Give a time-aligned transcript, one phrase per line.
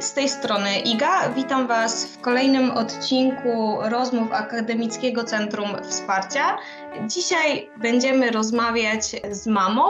[0.00, 1.28] z tej strony Iga.
[1.28, 6.58] Witam Was w kolejnym odcinku rozmów Akademickiego Centrum Wsparcia.
[7.06, 9.82] Dzisiaj będziemy rozmawiać z mamą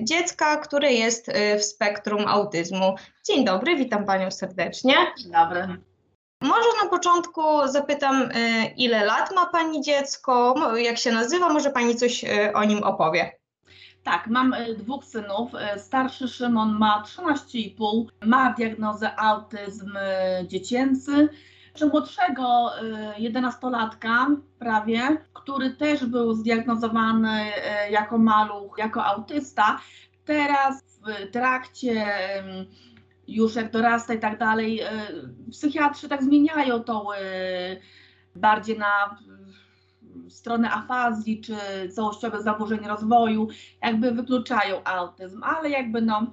[0.00, 2.94] dziecka, które jest y, w spektrum autyzmu.
[3.26, 4.94] Dzień dobry, witam Panią serdecznie.
[5.18, 5.68] Dzień dobry.
[6.40, 8.30] Może na początku zapytam, y,
[8.76, 13.41] ile lat ma Pani dziecko, jak się nazywa, może Pani coś y, o nim opowie.
[14.02, 15.52] Tak, mam y, dwóch synów.
[15.54, 21.28] Y, Starszy Szymon ma 13,5, ma diagnozę autyzm y, dziecięcy.
[21.74, 22.70] Czy młodszego
[23.18, 27.44] y, 11-latka prawie, który też był zdiagnozowany
[27.90, 29.80] jako maluch, jako autysta.
[30.24, 32.06] Teraz w trakcie
[33.28, 34.80] już jak dorasta i tak dalej,
[35.50, 37.08] psychiatrzy tak zmieniają to
[38.36, 39.18] bardziej na
[40.28, 41.56] stronę afazji czy
[41.94, 43.48] całościowych zaburzeń rozwoju,
[43.82, 46.26] jakby wykluczają autyzm, ale jakby no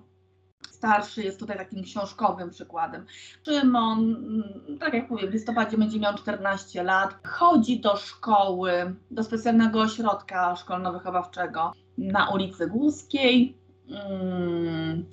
[0.70, 3.06] starszy jest tutaj takim książkowym przykładem.
[3.46, 9.24] Szymon, mm, tak jak mówię, w listopadzie będzie miał 14 lat, chodzi do szkoły, do
[9.24, 13.58] specjalnego ośrodka szkolno-wychowawczego na ulicy Głuskiej.
[13.90, 15.06] Mm,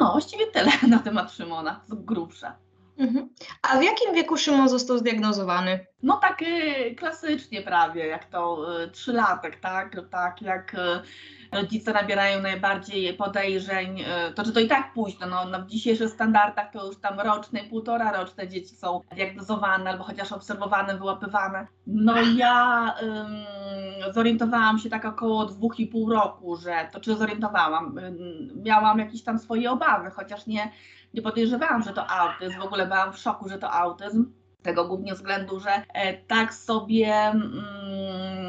[0.00, 2.56] No, właściwie tyle na temat Szymona, z grubsza.
[3.00, 3.28] Mhm.
[3.62, 5.86] A w jakim wieku Szymon został zdiagnozowany?
[6.02, 9.96] No tak y, klasycznie prawie, jak to y, trzylatek, tak?
[10.10, 10.78] Tak jak y,
[11.52, 16.10] rodzice nabierają najbardziej podejrzeń, y, to czy to i tak późno, no, no w dzisiejszych
[16.10, 21.66] standardach to już tam roczne, półtora roczne dzieci są diagnozowane albo chociaż obserwowane, wyłapywane.
[21.86, 27.98] No ja ym, zorientowałam się tak około dwóch i pół roku, że to czy zorientowałam,
[27.98, 30.72] ym, miałam jakieś tam swoje obawy, chociaż nie,
[31.14, 34.88] nie podejrzewałam, że to autyzm, w ogóle byłam w szoku, że to autyzm z tego
[34.88, 38.39] głównie względu, że e, tak sobie mm, e,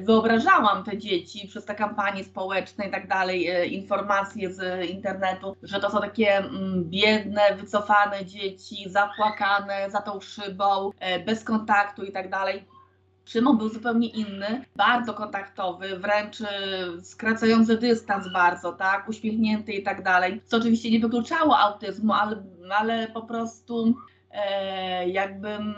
[0.00, 5.80] wyobrażałam te dzieci przez te kampanie społeczne i tak dalej, e, informacje z internetu, że
[5.80, 12.12] to są takie mm, biedne, wycofane dzieci, zapłakane za tą szybą, e, bez kontaktu i
[12.12, 12.64] tak dalej.
[13.24, 16.46] Szymon był zupełnie inny, bardzo kontaktowy, wręcz e,
[17.02, 23.08] skracający dystans bardzo, tak, uśmiechnięty i tak dalej, co oczywiście nie wykluczało autyzmu, ale, ale
[23.08, 23.94] po prostu
[24.30, 25.74] e, jakbym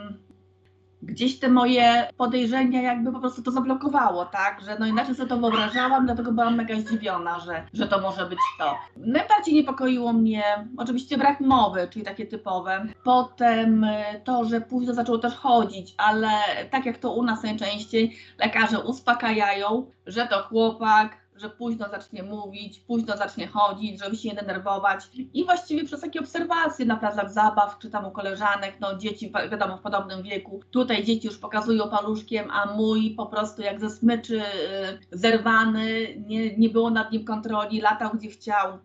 [1.05, 5.37] gdzieś te moje podejrzenia jakby po prostu to zablokowało, tak, że no inaczej sobie to
[5.37, 8.79] wyobrażałam, dlatego byłam mega zdziwiona, że, że to może być to.
[8.97, 10.43] Najbardziej niepokoiło mnie
[10.77, 12.87] oczywiście brak mowy, czyli takie typowe.
[13.05, 16.29] Potem e, to, że późno zaczął też chodzić, ale
[16.71, 22.81] tak jak to u nas najczęściej, lekarze uspokajają, że to chłopak, że późno zacznie mówić,
[22.81, 25.01] późno zacznie chodzić, żeby się nie denerwować.
[25.35, 29.51] I właściwie przez takie obserwacje na placach zabaw, czy tam u koleżanek, no dzieci wi-
[29.51, 33.91] wiadomo w podobnym wieku, tutaj dzieci już pokazują paluszkiem, a mój po prostu jak ze
[33.91, 34.45] smyczy y,
[35.13, 38.79] zerwany, nie, nie było nad nim kontroli, latał gdzie chciał.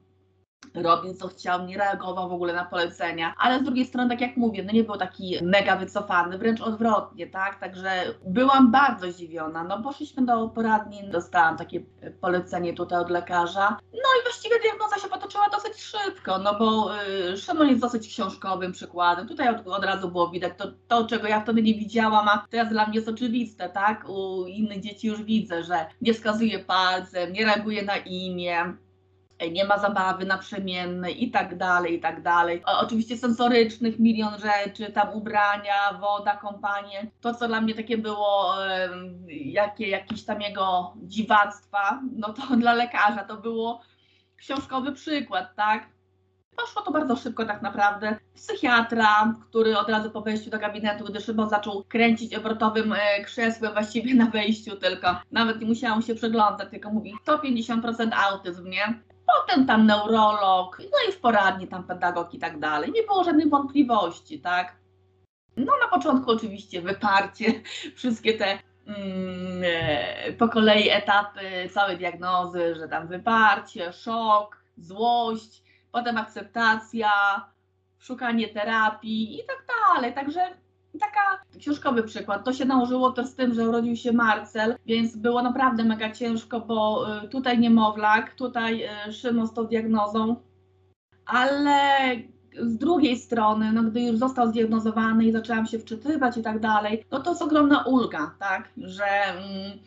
[0.73, 4.37] Robił co chciał, nie reagował w ogóle na polecenia, ale z drugiej strony, tak jak
[4.37, 7.59] mówię, no nie był taki mega wycofany, wręcz odwrotnie, tak?
[7.59, 7.89] Także
[8.25, 9.63] byłam bardzo zdziwiona.
[9.63, 11.81] No poszliśmy do poradni, dostałam takie
[12.21, 13.77] polecenie tutaj od lekarza.
[13.93, 16.91] No i właściwie diagnoza się potoczyła dosyć szybko, no bo
[17.33, 19.27] y, Szymon jest dosyć książkowym przykładem.
[19.27, 22.69] Tutaj od, od razu było widać to, to, czego ja wtedy nie widziałam, a teraz
[22.69, 24.09] dla mnie jest oczywiste, tak?
[24.09, 28.73] U innych dzieci już widzę, że nie wskazuje palcem, nie reaguje na imię
[29.47, 32.61] nie ma zabawy naprzemiennej i tak dalej, i tak dalej.
[32.65, 37.11] Oczywiście sensorycznych milion rzeczy, tam ubrania, woda, kompanie.
[37.21, 38.53] To, co dla mnie takie było,
[39.27, 43.81] jakie, jakieś tam jego dziwactwa, no to dla lekarza to było
[44.37, 45.89] książkowy przykład, tak?
[46.55, 48.17] Poszło to bardzo szybko tak naprawdę.
[48.35, 53.73] Psychiatra, który od razu po wejściu do gabinetu, gdy Szymon zaczął kręcić obrotowym e, krzesłem
[53.73, 59.08] właściwie na wejściu tylko, nawet nie musiałam się przeglądać, tylko mówi 150% autyzm, nie?
[59.37, 62.91] Potem tam neurolog, no i w poradni tam pedagog i tak dalej.
[62.91, 64.75] Nie było żadnych wątpliwości, tak?
[65.57, 67.53] No na początku oczywiście wyparcie,
[67.97, 76.17] wszystkie te mm, e, po kolei etapy całej diagnozy, że tam wyparcie, szok, złość, potem
[76.17, 77.11] akceptacja,
[77.99, 80.13] szukanie terapii i tak dalej.
[80.13, 80.41] Także
[80.99, 82.45] taka książkowy przykład.
[82.45, 86.59] To się nałożyło też z tym, że urodził się Marcel, więc było naprawdę mega ciężko,
[86.59, 90.35] bo y, tutaj niemowlak, tutaj y, Szymon z tą diagnozą,
[91.25, 91.81] ale
[92.59, 97.05] z drugiej strony, no gdy już został zdiagnozowany i zaczęłam się wczytywać i tak dalej,
[97.11, 99.79] no to jest ogromna ulga, tak, że mm,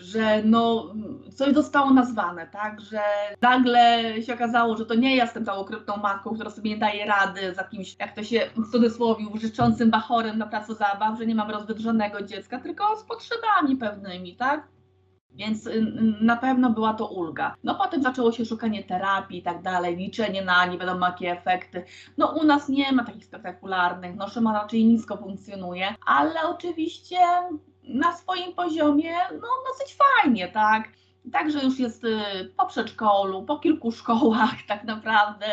[0.00, 0.94] że no,
[1.34, 3.00] coś zostało nazwane, tak, że
[3.42, 7.06] nagle się okazało, że to nie ja jestem tą okrutną matką, która sobie nie daje
[7.06, 11.34] rady z jakimś, jak to się w cudzysłowie, życzącym bachorem na placu zabaw, że nie
[11.34, 14.68] mam rozwydrzonego dziecka, tylko z potrzebami pewnymi, tak.
[15.32, 15.86] Więc y,
[16.20, 17.54] na pewno była to ulga.
[17.64, 21.84] No potem zaczęło się szukanie terapii i tak dalej, liczenie na nie wiadomo jakie efekty.
[22.18, 27.18] No u nas nie ma takich spektakularnych, no Szymon raczej nisko funkcjonuje, ale oczywiście
[27.94, 30.88] na swoim poziomie, no dosyć fajnie, tak.
[31.32, 32.20] Także już jest y,
[32.56, 35.46] po przedszkolu, po kilku szkołach tak naprawdę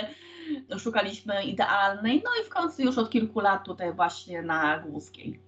[0.77, 5.39] szukaliśmy idealnej, no i w końcu już od kilku lat tutaj właśnie na Głuskiej.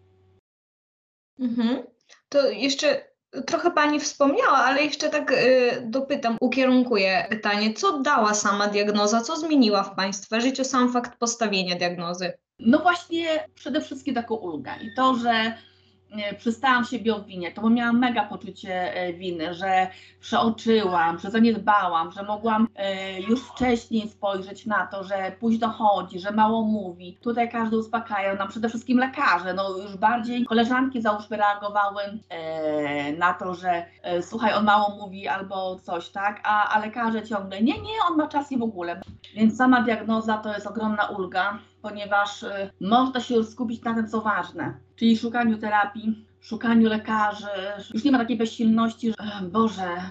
[1.39, 1.83] Mhm.
[2.29, 3.09] To jeszcze
[3.45, 7.73] trochę Pani wspomniała, ale jeszcze tak y, dopytam, ukierunkuję pytanie.
[7.73, 12.33] Co dała sama diagnoza, co zmieniła w Państwa życiu sam fakt postawienia diagnozy?
[12.59, 15.57] No właśnie przede wszystkim taką ulgę i to, że
[16.37, 19.87] przestałam siebie obwiniać, to bo miałam mega poczucie e, winy, że
[20.19, 26.31] przeoczyłam, że zaniedbałam, że mogłam e, już wcześniej spojrzeć na to, że późno chodzi, że
[26.31, 27.17] mało mówi.
[27.21, 33.33] Tutaj każdy uspokajał, nam przede wszystkim lekarze, no już bardziej koleżanki załóżmy reagowały e, na
[33.33, 33.85] to, że
[34.21, 38.27] słuchaj, on mało mówi albo coś, tak, a, a lekarze ciągle, nie, nie, on ma
[38.27, 39.01] czas i w ogóle.
[39.35, 44.21] Więc sama diagnoza to jest ogromna ulga ponieważ y, można się skupić na tym, co
[44.21, 47.47] ważne, czyli szukaniu terapii, szukaniu lekarzy.
[47.93, 50.01] Już nie ma takiej bezsilności, że Boże,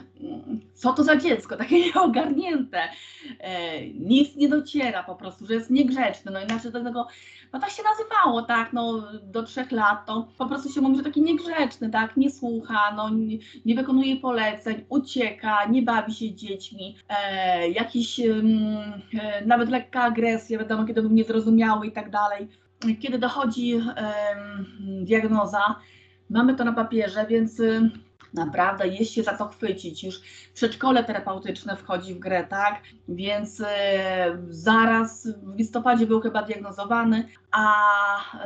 [0.74, 2.78] co to za dziecko, takie nieogarnięte,
[3.40, 7.06] e, nic nie dociera po prostu, że jest niegrzeczny, no inaczej do tego,
[7.52, 11.02] no tak się nazywało, tak, no do trzech lat to po prostu się mówi, że
[11.02, 16.96] taki niegrzeczny, tak, nie słucha, no nie, nie wykonuje poleceń, ucieka, nie bawi się dziećmi,
[17.08, 18.32] e, jakiś e,
[19.46, 22.48] nawet lekka agresja, wiadomo, kiedy był niezrozumiały i tak dalej.
[23.00, 23.80] Kiedy dochodzi
[24.80, 25.74] diagnoza,
[26.30, 27.90] mamy to na papierze, więc y,
[28.34, 30.04] naprawdę jest się za co chwycić.
[30.04, 30.20] Już
[30.54, 32.82] przedszkole terapeutyczne wchodzi w grę, tak?
[33.08, 33.64] Więc y,
[34.48, 37.74] zaraz w listopadzie był chyba diagnozowany, a
[38.18, 38.38] y,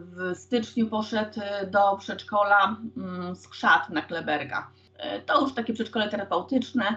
[0.00, 2.76] w styczniu poszedł do przedszkola
[3.34, 4.70] Skrzat na Kleberga.
[5.26, 6.96] To już takie przedszkole terapeutyczne.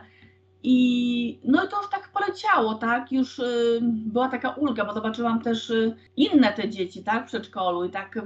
[0.63, 3.11] I no i to już tak poleciało, tak?
[3.11, 3.41] Już
[3.81, 5.71] była taka ulga, bo zobaczyłam też
[6.17, 8.19] inne te dzieci, tak, w przedszkolu i tak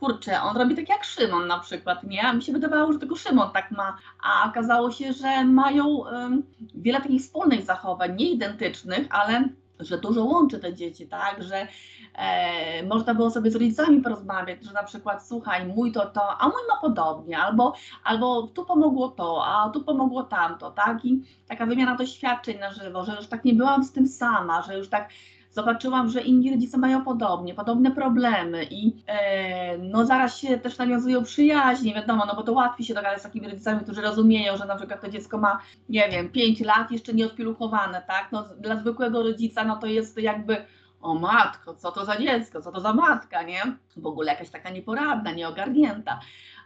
[0.00, 2.22] kurczę, on robi tak jak Szymon na przykład, nie?
[2.22, 6.42] A mi się wydawało, że tylko Szymon tak ma, a okazało się, że mają um,
[6.74, 9.48] wiele takich wspólnych zachowań, nie identycznych, ale
[9.80, 11.66] że dużo łączy te dzieci, tak, że
[12.14, 16.44] e, można było sobie z rodzicami porozmawiać, że na przykład słuchaj, mój to to, a
[16.48, 17.74] mój ma podobnie, albo,
[18.04, 23.04] albo tu pomogło to, a tu pomogło tamto, tak, i taka wymiana doświadczeń na żywo,
[23.04, 25.08] że już tak nie byłam z tym sama, że już tak
[25.50, 31.24] zobaczyłam, że inni rodzice mają podobnie, podobne problemy i e, no zaraz się też nawiązują
[31.24, 34.76] przyjaźnie, wiadomo, no bo to łatwiej się dogadać z takimi rodzicami, którzy rozumieją, że na
[34.76, 35.58] przykład to dziecko ma,
[35.88, 40.18] nie wiem, 5 lat, jeszcze nie odpiluchowane, tak, no dla zwykłego rodzica, no to jest
[40.18, 40.56] jakby
[41.00, 43.62] o matko, co to za dziecko, co to za matka, nie?
[43.96, 46.20] W ogóle jakaś taka nieporadna, nieogarnięta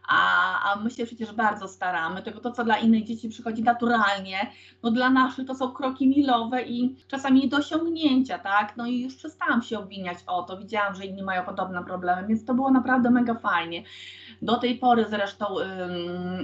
[0.09, 4.51] a, a my się przecież bardzo staramy, tylko to, co dla innych dzieci przychodzi naturalnie,
[4.83, 8.77] no dla naszych to są kroki milowe i czasami nie do osiągnięcia, tak?
[8.77, 12.45] No i już przestałam się obwiniać o to, widziałam, że inni mają podobne problemy, więc
[12.45, 13.83] to było naprawdę mega fajnie.
[14.43, 15.47] Do tej pory zresztą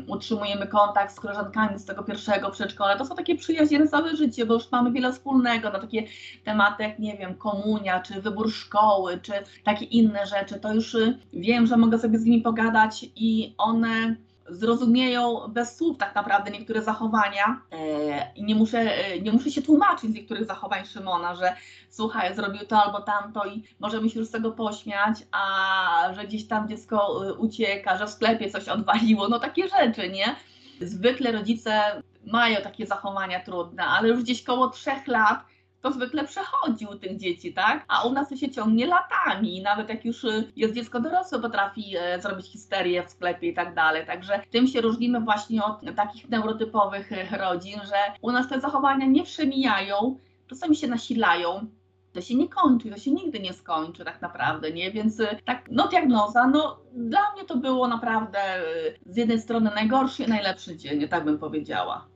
[0.07, 2.97] utrzymujemy kontakt z koleżankami z tego pierwszego przedszkola.
[2.97, 6.07] To są takie przyjaźnie na całe życie, bo już mamy wiele wspólnego na takie
[6.45, 9.33] tematy jak, nie wiem, komunia, czy wybór szkoły, czy
[9.65, 10.61] takie inne rzeczy.
[10.61, 14.17] To już y, wiem, że mogę sobie z nimi pogadać i one
[14.50, 19.62] zrozumieją bez słów tak naprawdę niektóre zachowania e, i nie muszę, e, nie muszę się
[19.62, 21.54] tłumaczyć z niektórych zachowań Szymona, że
[21.90, 26.47] słuchaj, zrobił to albo tamto i możemy się już z tego pośmiać, a że gdzieś
[26.47, 30.37] tam dziecko e, ucieka, że w sklepie coś odwaliło, no takie rzeczy, nie?
[30.80, 35.40] Zwykle rodzice mają takie zachowania trudne, ale już gdzieś koło trzech lat
[35.83, 37.85] to zwykle przechodzi u tych dzieci, tak?
[37.89, 39.63] A u nas to się ciągnie latami.
[39.63, 43.75] Nawet jak już y, jest dziecko dorosłe, potrafi e, zrobić histerię w sklepie i tak
[43.75, 44.07] dalej.
[44.07, 49.07] Także tym się różnimy właśnie od takich neurotypowych e, rodzin, że u nas te zachowania
[49.07, 51.67] nie przemijają, czasami się nasilają,
[52.13, 54.91] to się nie kończy, to się nigdy nie skończy tak naprawdę, nie?
[54.91, 59.71] Więc y, tak, no diagnoza, no dla mnie to było naprawdę y, z jednej strony
[59.75, 62.10] najgorszy i najlepszy dzień, tak bym powiedziała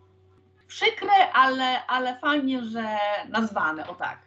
[0.66, 2.84] przykre, ale, ale fajnie, że
[3.28, 4.18] nazwane, o tak.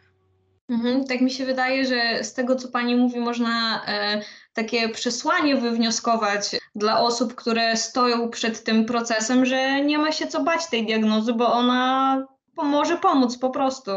[0.68, 5.56] Mhm, tak mi się wydaje, że z tego, co Pani mówi, można e, takie przesłanie
[5.56, 10.86] wywnioskować dla osób, które stoją przed tym procesem, że nie ma się co bać tej
[10.86, 12.26] diagnozy, bo ona
[12.56, 13.90] może pomóc po prostu.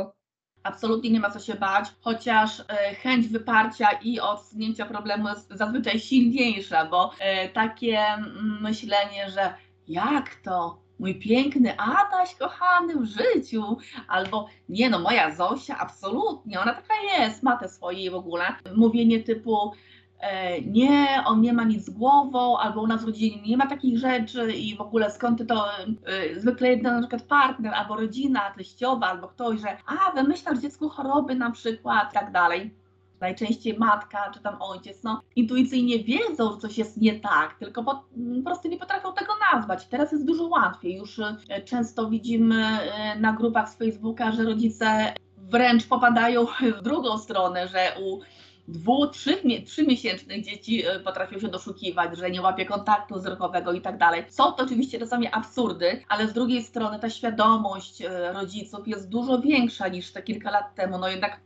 [0.64, 6.00] Absolutnie nie ma co się bać, chociaż e, chęć wyparcia i odsunięcia problemu jest zazwyczaj
[6.00, 9.54] silniejsza, bo e, takie mm, myślenie, że
[9.88, 13.78] jak to, mój piękny Adaś kochany w życiu,
[14.08, 18.44] albo nie no, moja Zosia, absolutnie, ona taka jest, ma te swoje w ogóle.
[18.76, 19.72] Mówienie typu
[20.20, 23.68] e, nie, on nie ma nic z głową, albo u nas w rodzinie nie ma
[23.68, 25.66] takich rzeczy i w ogóle skąd ty to,
[26.06, 30.90] e, zwykle jeden na przykład partner, albo rodzina, teściowa, albo ktoś, że a, wymyślasz dziecku
[30.90, 32.81] choroby na przykład, i tak dalej
[33.22, 37.96] najczęściej matka czy tam ojciec, no intuicyjnie wiedzą, że coś jest nie tak, tylko po,
[37.96, 39.88] po prostu nie potrafią tego nazwać.
[39.88, 40.98] Teraz jest dużo łatwiej.
[40.98, 46.46] Już e, często widzimy e, na grupach z Facebooka, że rodzice wręcz popadają
[46.80, 48.20] w drugą stronę, że u
[48.68, 53.98] dwu, trzy, trzymiesięcznych dzieci e, potrafią się doszukiwać, że nie łapie kontaktu wzrokowego i tak
[53.98, 54.24] dalej.
[54.30, 59.88] Są to oczywiście czasami absurdy, ale z drugiej strony ta świadomość rodziców jest dużo większa
[59.88, 60.98] niż te kilka lat temu.
[60.98, 61.40] No jednak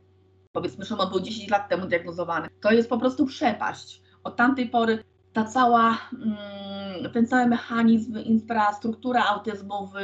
[0.55, 2.47] powiedzmy, że on był 10 lat temu diagnozowany.
[2.62, 4.01] To jest po prostu przepaść.
[4.24, 9.97] Od tamtej pory ta cała, mm, ten cały mechanizm, infrastruktura autyzmu w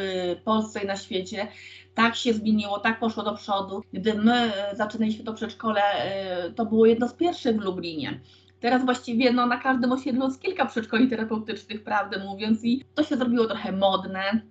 [0.43, 1.48] Polsce i na świecie
[1.93, 3.84] tak się zmieniło, tak poszło do przodu.
[3.93, 8.20] Gdy my e, zaczynaliśmy to przedszkole, e, to było jedno z pierwszych w Lublinie.
[8.60, 13.17] Teraz właściwie no, na każdym osiedlu jest kilka przedszkoli terapeutycznych, prawdę mówiąc, i to się
[13.17, 14.41] zrobiło trochę modne.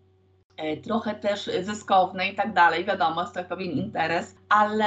[0.61, 4.87] E, trochę też zyskowne i tak dalej, wiadomo, jest to pewien interes, ale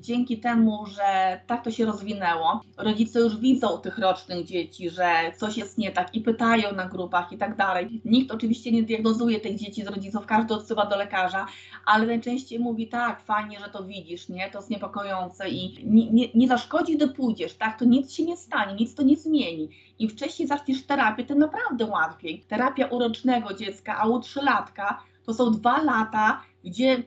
[0.00, 5.56] dzięki temu, że tak to się rozwinęło, rodzice już widzą tych rocznych dzieci, że coś
[5.56, 8.00] jest nie tak i pytają na grupach i tak dalej.
[8.04, 11.46] Nikt oczywiście nie diagnozuje tych dzieci z rodziców, każdy odsyła do lekarza,
[11.86, 16.28] ale najczęściej mówi tak, fajnie, że to widzisz, nie, to jest niepokojące i nie, nie,
[16.34, 19.68] nie zaszkodzi, gdy pójdziesz, tak, to nic się nie stanie, nic to nie zmieni.
[19.98, 22.44] Im wcześniej zaczniesz terapię, tym naprawdę łatwiej.
[22.48, 27.02] Terapia urocznego dziecka, a u trzylatka to są dwa lata, gdzie y,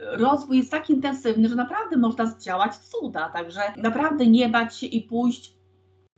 [0.00, 3.28] rozwój jest tak intensywny, że naprawdę można zdziałać cuda.
[3.28, 5.56] Także naprawdę nie bać się i pójść.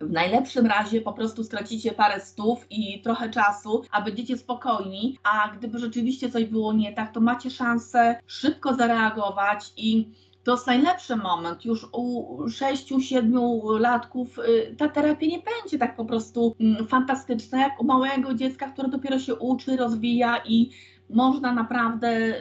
[0.01, 5.53] W najlepszym razie po prostu stracicie parę stów i trochę czasu, a będziecie spokojni, a
[5.57, 10.09] gdyby rzeczywiście coś było nie tak, to macie szansę szybko zareagować i
[10.49, 11.65] to jest najlepszy moment.
[11.65, 17.81] Już u 6-7 latków y, ta terapia nie będzie tak po prostu mm, fantastyczna jak
[17.81, 20.71] u małego dziecka, które dopiero się uczy, rozwija i
[21.11, 22.35] można naprawdę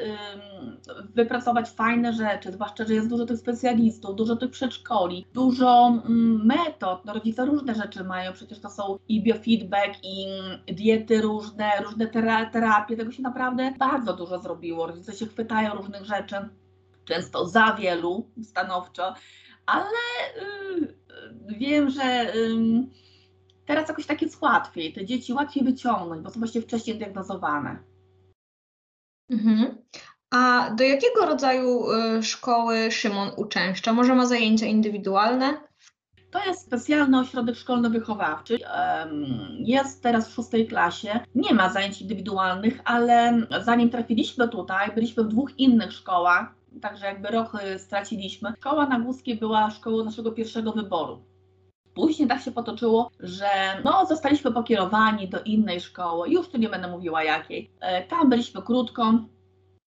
[1.16, 7.06] wypracować fajne rzeczy, zwłaszcza, że jest dużo tych specjalistów, dużo tych przedszkoli, dużo mm, metod.
[7.06, 10.28] No, rodzice różne rzeczy mają, przecież to są i biofeedback, i
[10.74, 12.08] diety różne, różne
[12.52, 14.88] terapie, tego się naprawdę bardzo dużo zrobiło.
[14.88, 16.36] Rodzice się chwytają różnych rzeczy
[17.08, 19.14] często za wielu stanowczo,
[19.66, 19.98] ale
[20.36, 22.04] yy, wiem, że
[22.36, 22.88] yy,
[23.66, 27.84] teraz jakoś tak jest łatwiej, te dzieci łatwiej wyciągnąć, bo są właśnie wcześniej diagnozowane.
[29.30, 29.78] Mhm.
[30.30, 33.94] A do jakiego rodzaju y, szkoły Szymon uczęszcza?
[33.94, 35.58] Może ma zajęcia indywidualne?
[36.32, 38.60] To jest specjalny ośrodek szkolno-wychowawczy.
[39.60, 41.20] Jest teraz w szóstej klasie.
[41.36, 47.28] Nie ma zajęć indywidualnych, ale zanim trafiliśmy tutaj, byliśmy w dwóch innych szkołach także jakby
[47.28, 48.54] rok y, straciliśmy.
[48.58, 51.24] Szkoła na Głuskiej była szkołą naszego pierwszego wyboru.
[51.94, 53.48] Później tak się potoczyło, że
[53.84, 57.72] no, zostaliśmy pokierowani do innej szkoły, już tu nie będę mówiła jakiej.
[57.80, 59.14] E, tam byliśmy krótko,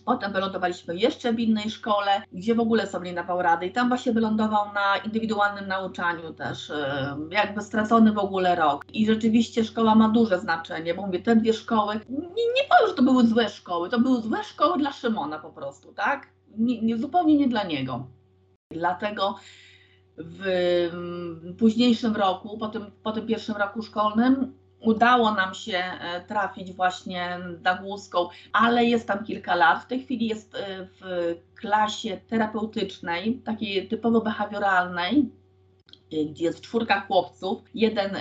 [0.05, 3.89] Potem wylądowaliśmy jeszcze w innej szkole, gdzie w ogóle sobie nie dawał rady i tam
[3.89, 8.85] właśnie wylądował na indywidualnym nauczaniu też, e, jakby stracony w ogóle rok.
[8.93, 12.95] I rzeczywiście szkoła ma duże znaczenie, bo mówię, te dwie szkoły, nie, nie powiem, że
[12.95, 16.27] to były złe szkoły, to były złe szkoły dla Szymona po prostu, tak?
[16.59, 18.07] Nie, nie, zupełnie nie dla niego.
[18.71, 19.37] Dlatego
[20.19, 20.45] w
[21.59, 27.39] późniejszym roku, po tym, po tym pierwszym roku szkolnym, udało nam się e, trafić właśnie
[27.63, 29.85] na Głuską, ale jest tam kilka lat.
[29.85, 35.31] W tej chwili jest e, w klasie terapeutycznej, takiej typowo behawioralnej,
[36.13, 38.17] e, gdzie jest czwórka chłopców, jeden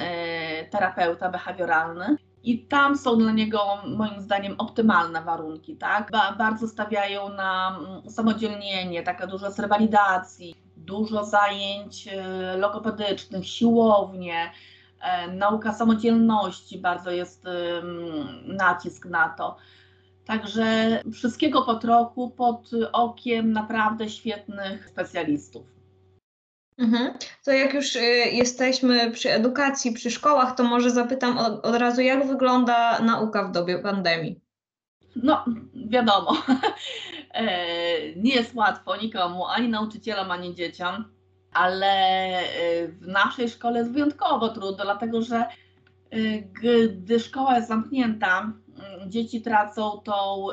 [0.72, 6.12] terapeuta behawioralny i tam są dla niego moim zdaniem optymalne warunki, tak?
[6.12, 14.52] Ba bardzo stawiają na mm, usamodzielnienie, taka dużo jest rewalidacji, dużo zajęć e, logopedycznych, siłownie,
[15.02, 17.46] e, nauka samodzielności, bardzo jest
[18.46, 19.58] nacisk na to.
[20.26, 25.79] Także wszystkiego po trochu, pod okiem naprawdę świetnych specjalistów.
[26.80, 27.14] Mhm.
[27.46, 32.28] To jak już y, jesteśmy przy edukacji, przy szkołach, to może zapytam od, razu, jak
[32.28, 34.40] wygląda nauka w dobie pandemii?
[35.16, 35.46] No,
[35.90, 36.38] wiadomo,
[37.34, 37.46] e,
[38.16, 41.06] nie jest łatwo nikomu, ani nauczycielom, ani dzieciom,
[41.54, 45.48] ale e, w naszej szkole jest wyjątkowo trudno, dlatego że e,
[46.90, 48.54] gdy szkoła jest zamknięta,
[49.08, 50.48] dzieci tracą tą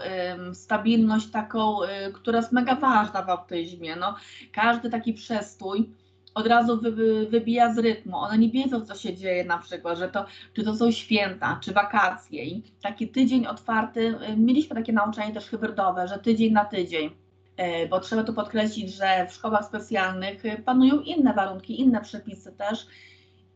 [0.53, 1.79] stabilność taką,
[2.15, 3.97] która jest mega ważna w autyzmie.
[3.97, 4.17] No,
[4.53, 5.91] każdy taki przestój
[6.37, 8.17] od razu wy, wybija z rytmu.
[8.17, 11.73] One nie wiedzą, co się dzieje na przykład, że to, czy to są święta, czy
[11.73, 12.45] wakacje.
[12.45, 17.07] I taki tydzień otwarty, y, mieliśmy takie nauczanie też hybrydowe, że tydzień na tydzień.
[17.07, 22.53] Y, bo trzeba tu podkreślić, że w szkołach specjalnych y, panują inne warunki, inne przepisy
[22.53, 22.87] też.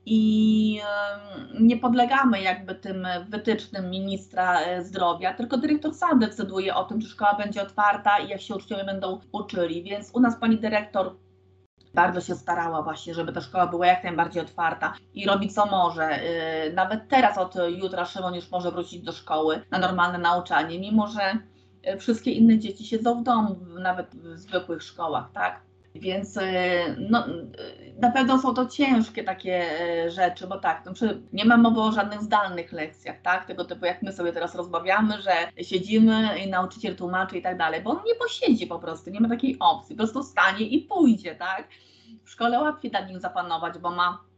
[0.06, 0.80] i
[1.60, 7.34] nie podlegamy jakby tym wytycznym ministra zdrowia, tylko dyrektor sam decyduje o tym, czy szkoła
[7.34, 9.82] będzie otwarta i jak się uczniowie będą uczyli.
[9.82, 11.16] Więc u nas pani dyrektor
[11.94, 16.04] bardzo się starała właśnie, żeby ta szkoła była jak najbardziej otwarta i robi co może.
[16.04, 21.06] E, nawet teraz od jutra Szymon już może wrócić do szkoły na normalne nauczanie, mimo
[21.06, 21.38] że
[21.82, 25.69] e, wszystkie inne dzieci siedzą w domu, nawet w zwykłych szkołach, tak?
[25.94, 26.42] Więc e,
[26.98, 27.30] no, e,
[28.00, 30.92] na pewno są to ciężkie takie e, rzeczy, bo tak, no,
[31.32, 33.46] nie ma mowy o żadnych zdalnych lekcjach, tak?
[33.46, 35.32] Tego typu jak my sobie teraz rozmawiamy, że
[35.64, 39.28] siedzimy i nauczyciel tłumaczy i tak dalej, bo on nie posiedzi po prostu, nie ma
[39.28, 41.68] takiej opcji, po prostu stanie i pójdzie, tak?
[42.24, 44.29] W szkole łatwiej nad nim zapanować, bo ma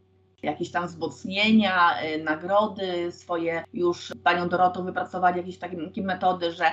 [0.43, 1.95] jakieś tam wzmocnienia,
[2.25, 3.65] nagrody swoje.
[3.73, 6.65] Już panią Dorotą wypracowali jakieś takie metody, że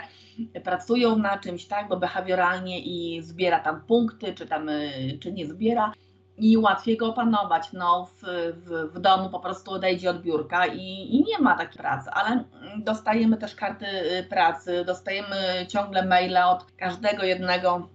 [0.63, 5.45] pracują na czymś, tak, bo behawioralnie i zbiera tam punkty, czy tam, y, czy nie
[5.45, 5.93] zbiera
[6.37, 7.73] i łatwiej go opanować.
[7.73, 8.23] No, w,
[8.53, 12.43] w, w domu po prostu odejdzie od biurka i, i, nie ma takiej pracy, ale
[12.77, 17.89] dostajemy też karty y, pracy, dostajemy ciągle maile od każdego jednego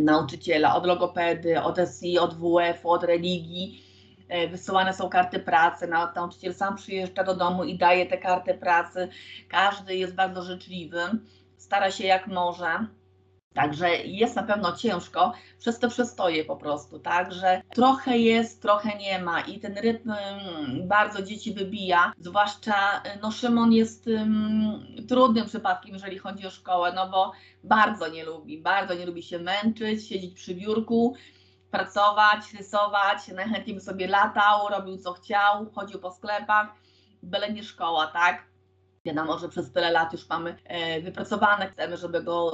[0.00, 3.91] nauczyciela, od logopedy, od SI, od WF, od religii.
[4.28, 9.08] E, wysyłane są karty pracy, nauczyciel sam przyjeżdża do domu i daje te karty pracy.
[9.48, 11.00] Każdy jest bardzo życzliwy
[11.62, 12.86] stara się jak może.
[13.54, 18.98] Także jest na pewno ciężko przez te przestoje po prostu, tak, że trochę jest, trochę
[18.98, 25.46] nie ma i ten rytm mm, bardzo dzieci wybija, zwłaszcza no Szymon jest um, trudnym
[25.46, 27.32] przypadkiem, jeżeli chodzi o szkołę, no bo
[27.64, 31.14] bardzo nie lubi, bardzo nie lubi się męczyć, siedzieć przy biurku,
[31.72, 36.66] pracować, rysować, najchętniej by sobie latał, robił co chciał, chodził po sklepach,
[37.22, 38.52] byle nie szkoła, tak,
[39.04, 42.52] Wiadomo, że przez tyle lat już mamy e, wypracowane, chcemy, żeby go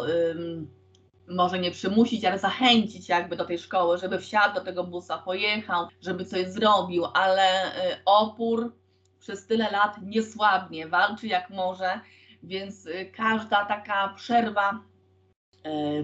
[1.28, 5.88] może nie przymusić, ale zachęcić jakby do tej szkoły, żeby wsiadł do tego busa, pojechał,
[6.00, 8.76] żeby coś zrobił, ale e, opór
[9.18, 12.00] przez tyle lat nie słabnie, walczy jak może,
[12.42, 14.80] więc e, każda taka przerwa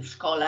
[0.01, 0.47] w szkole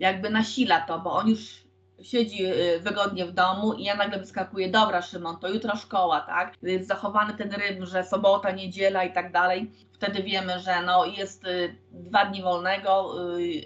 [0.00, 1.67] jakby nasila to, bo on już
[2.02, 6.54] siedzi y, wygodnie w domu i ja nagle wyskakuję, dobra Szymon, to jutro szkoła, tak?
[6.62, 9.70] Jest zachowany ten rytm, że sobota, niedziela i tak dalej.
[9.92, 13.62] Wtedy wiemy, że no jest y, dwa dni wolnego, y,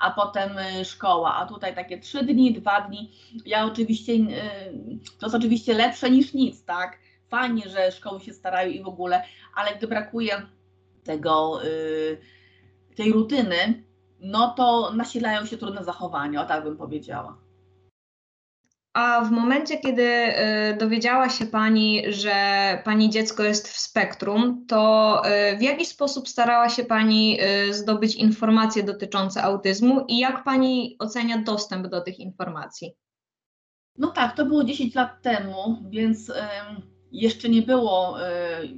[0.00, 0.50] a potem
[0.84, 3.12] szkoła, a tutaj takie trzy dni, dwa dni.
[3.46, 4.12] Ja oczywiście,
[5.18, 6.98] to jest oczywiście lepsze niż nic, tak?
[7.28, 9.22] Fajnie, że szkoły się starają i w ogóle,
[9.54, 10.42] ale gdy brakuje
[11.04, 11.60] tego,
[12.96, 13.82] tej rutyny,
[14.20, 17.36] no to nasilają się trudne zachowania, o tak bym powiedziała.
[18.92, 22.32] A w momencie, kiedy y, dowiedziała się Pani, że
[22.84, 28.14] Pani dziecko jest w spektrum, to y, w jaki sposób starała się Pani y, zdobyć
[28.14, 32.92] informacje dotyczące autyzmu i jak Pani ocenia dostęp do tych informacji?
[33.98, 36.32] No tak, to było 10 lat temu, więc
[37.12, 38.16] jeszcze nie było,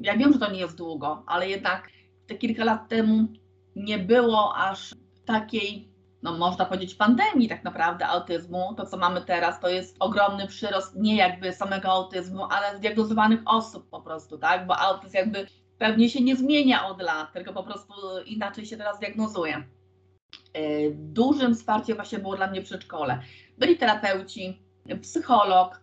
[0.00, 1.88] ja wiem, że to nie jest długo, ale jednak
[2.27, 3.29] te kilka lat temu
[3.77, 4.94] nie było aż
[5.27, 5.93] takiej
[6.24, 8.74] no można powiedzieć, pandemii tak naprawdę autyzmu.
[8.76, 13.90] To, co mamy teraz, to jest ogromny przyrost nie jakby samego autyzmu, ale zdiagnozowanych osób
[13.90, 14.66] po prostu, tak?
[14.66, 15.46] Bo autyzm jakby
[15.78, 17.92] pewnie się nie zmienia od lat, tylko po prostu
[18.26, 19.56] inaczej się teraz diagnozuje.
[19.56, 23.20] E, dużym wsparciem właśnie było dla mnie przedszkole.
[23.58, 24.62] Byli terapeuci,
[25.02, 25.80] psycholog,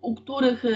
[0.00, 0.68] u których e,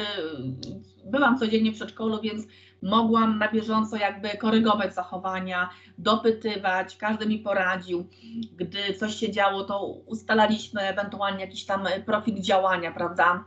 [1.05, 2.47] byłam codziennie w przedszkolu, więc
[2.85, 8.09] mogłam na bieżąco jakby korygować zachowania, dopytywać, każdy mi poradził.
[8.57, 13.45] Gdy coś się działo, to ustalaliśmy ewentualnie jakiś tam profil działania, prawda?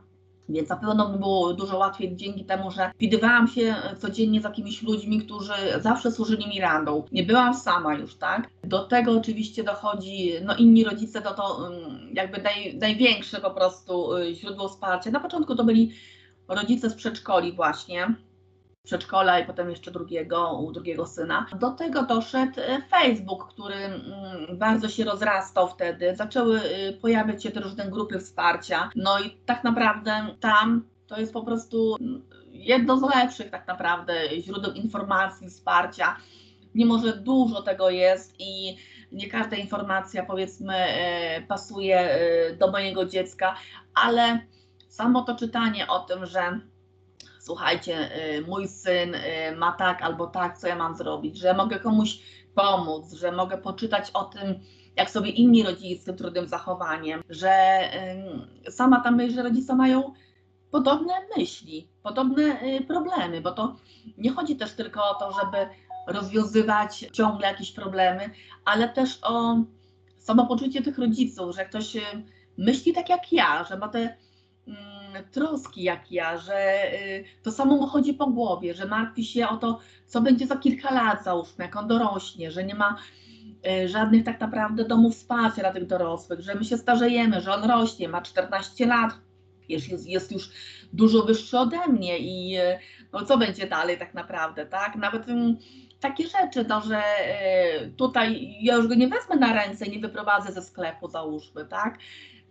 [0.49, 4.83] Więc na pewno mi było dużo łatwiej dzięki temu, że widywałam się codziennie z jakimiś
[4.83, 7.03] ludźmi, którzy zawsze służyli mi radą.
[7.11, 8.49] Nie byłam sama już, tak?
[8.63, 14.15] Do tego oczywiście dochodzi, no inni rodzice to to mm, jakby naj, największe po prostu
[14.15, 15.11] y, źródło wsparcia.
[15.11, 15.91] Na początku to byli
[16.47, 18.15] rodzice z przedszkoli właśnie,
[18.87, 21.45] przedszkola i potem jeszcze drugiego, u drugiego syna.
[21.59, 26.15] Do tego doszedł e, Facebook, który mm, bardzo się rozrastał wtedy.
[26.15, 28.89] Zaczęły e, pojawiać się te różne grupy wsparcia.
[28.95, 32.21] No i tak naprawdę tam to jest po prostu mm,
[32.51, 36.15] jedno z lepszych tak naprawdę źródeł informacji, wsparcia.
[36.75, 38.77] Mimo, że dużo tego jest i
[39.11, 42.19] nie każda informacja powiedzmy e, pasuje
[42.59, 43.55] do mojego dziecka,
[43.93, 44.39] ale
[44.89, 46.59] samo to czytanie o tym, że
[47.47, 51.79] słuchajcie, y, mój syn y, ma tak albo tak, co ja mam zrobić, że mogę
[51.79, 52.19] komuś
[52.55, 54.59] pomóc, że mogę poczytać o tym,
[54.95, 57.79] jak sobie inni rodzice z tym trudnym zachowaniem, że
[58.69, 60.13] sama ta myśl, że rodzice mają
[60.71, 63.75] podobne myśli, podobne y, problemy, bo to
[64.17, 65.57] nie chodzi też tylko o to, żeby
[66.07, 68.29] rozwiązywać ciągle jakieś problemy,
[68.65, 69.57] ale też o
[70.17, 71.97] samopoczucie tych rodziców, że ktoś
[72.57, 74.17] myśli tak jak ja, że ma te
[74.67, 74.96] mm,
[75.31, 79.57] troski jak ja, że y, to samo mu chodzi po głowie, że martwi się o
[79.57, 82.97] to, co będzie za kilka lat, załóżmy, jak on dorośnie, że nie ma
[83.83, 87.63] y, żadnych tak naprawdę domów wsparcia dla tych dorosłych, że my się starzejemy, że on
[87.63, 89.11] rośnie, ma 14 lat,
[89.69, 90.49] jest, jest już
[90.93, 92.79] dużo wyższy ode mnie i y,
[93.13, 94.95] no co będzie dalej tak naprawdę, tak?
[94.95, 95.57] Nawet mm,
[95.99, 97.03] takie rzeczy, no, że
[97.97, 101.97] tutaj ja już go nie wezmę na ręce, nie wyprowadzę ze sklepu, załóżmy, tak?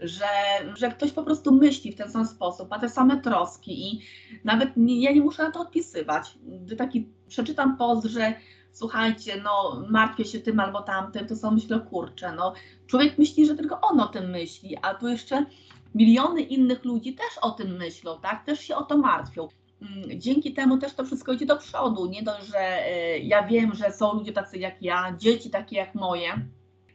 [0.00, 0.26] Że,
[0.74, 4.00] że ktoś po prostu myśli w ten sam sposób, ma te same troski i
[4.44, 6.38] nawet nie, ja nie muszę na to odpisywać.
[6.42, 8.34] Gdy taki przeczytam post, że
[8.72, 12.52] słuchajcie, no martwię się tym albo tamtym, to są myślę, kurczę, no
[12.86, 15.46] człowiek myśli, że tylko on o tym myśli, a tu jeszcze
[15.94, 19.48] miliony innych ludzi też o tym myślą, tak, też się o to martwią.
[19.82, 22.06] Mm, dzięki temu też to wszystko idzie do przodu.
[22.06, 25.94] Nie dość, że y, ja wiem, że są ludzie tacy jak ja, dzieci takie jak
[25.94, 26.28] moje,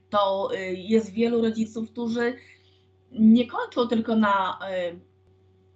[0.09, 2.35] to y, jest wielu rodziców, którzy
[3.11, 4.91] nie kończą tylko na e,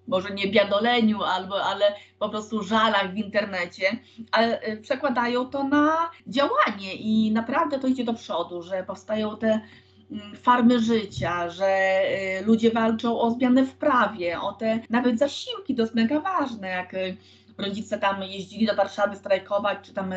[0.07, 1.85] może nie biadoleniu, albo, ale
[2.19, 3.97] po prostu żalach w internecie,
[4.31, 9.61] ale e, przekładają to na działanie i naprawdę to idzie do przodu, że powstają te
[10.11, 15.75] mm, farmy życia, że e, ludzie walczą o zmianę w prawie, o te nawet zasiłki,
[15.75, 16.95] to jest mega ważne, jak
[17.57, 20.13] rodzice tam jeździli do Warszawy strajkować, czy tam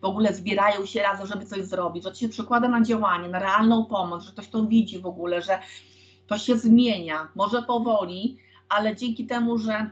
[0.00, 3.38] w ogóle zbierają się razem, żeby coś zrobić, że to się przekłada na działanie, na
[3.38, 5.58] realną pomoc, że ktoś to widzi w ogóle, że
[6.26, 9.90] to się zmienia, może powoli, ale dzięki temu, że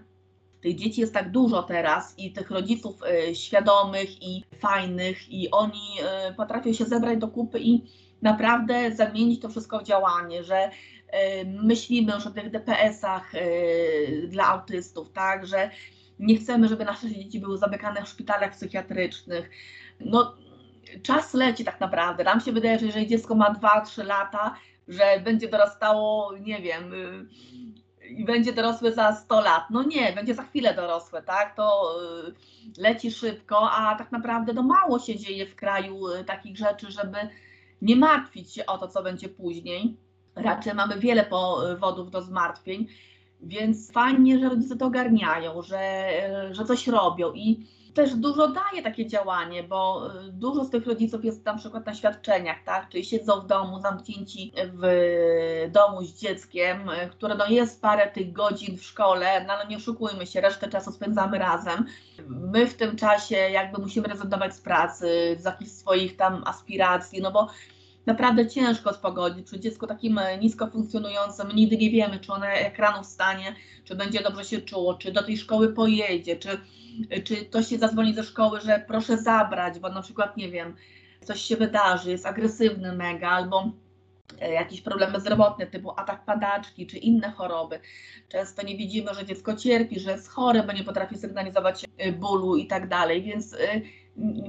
[0.61, 2.97] tych dzieci jest tak dużo teraz i tych rodziców
[3.31, 5.99] y, świadomych i fajnych, i oni
[6.31, 7.83] y, potrafią się zebrać do kupy i
[8.23, 10.71] naprawdę zamienić to wszystko w działanie, że y,
[11.63, 13.33] myślimy już o tych DPS-ach
[14.29, 15.71] dla autystów, tak, że
[16.19, 19.51] nie chcemy, żeby nasze dzieci były zamykane w szpitalach psychiatrycznych.
[20.01, 20.35] No,
[21.03, 22.25] czas leci tak naprawdę.
[22.25, 24.55] Nam się wydaje, że jeżeli dziecko ma 2-3 lata,
[24.89, 27.27] że będzie dorastało, nie wiem, y,
[28.09, 29.63] i będzie dorosłe za 100 lat.
[29.71, 31.57] No nie, będzie za chwilę dorosłe, tak?
[31.57, 31.95] To
[32.29, 32.33] y,
[32.83, 37.19] leci szybko, a tak naprawdę no mało się dzieje w kraju y, takich rzeczy, żeby
[37.83, 39.97] nie martwić się o to, co będzie później.
[40.37, 42.87] Raczej mamy wiele powodów do zmartwień,
[43.41, 46.11] więc fajnie, że rodzice to ogarniają, że,
[46.51, 51.25] że coś robią i też dużo daje takie działanie, bo y, dużo z tych rodziców
[51.25, 52.89] jest na przykład na świadczeniach, tak?
[52.89, 54.83] Czyli siedzą w domu, zamknięci w
[55.73, 59.77] domu z dzieckiem, y, które no jest parę tych godzin w szkole, no ale nie
[59.77, 61.87] oszukujmy się, resztę czasu spędzamy razem.
[62.29, 67.31] My w tym czasie jakby musimy rezygnować z pracy, z jakichś swoich tam aspiracji, no
[67.33, 67.49] bo
[68.07, 69.47] naprawdę ciężko spogodzić.
[69.47, 73.95] Przy dziecku takim e, nisko funkcjonującym nigdy nie wiemy, czy ono jak rano wstanie, czy
[73.95, 76.49] będzie dobrze się czuło, czy do tej szkoły pojedzie, czy,
[77.25, 80.77] czy ktoś się zadzwoni ze szkoły, że proszę zabrać, bo na przykład, nie wiem,
[81.25, 83.71] coś się wydarzy, jest agresywny mega, albo
[84.41, 87.81] e, jakieś problemy zdrowotne typu atak padaczki czy inne choroby.
[88.29, 92.57] Często nie widzimy, że dziecko cierpi, że jest chore, bo nie potrafi sygnalizować e, bólu
[92.57, 93.57] i tak dalej, więc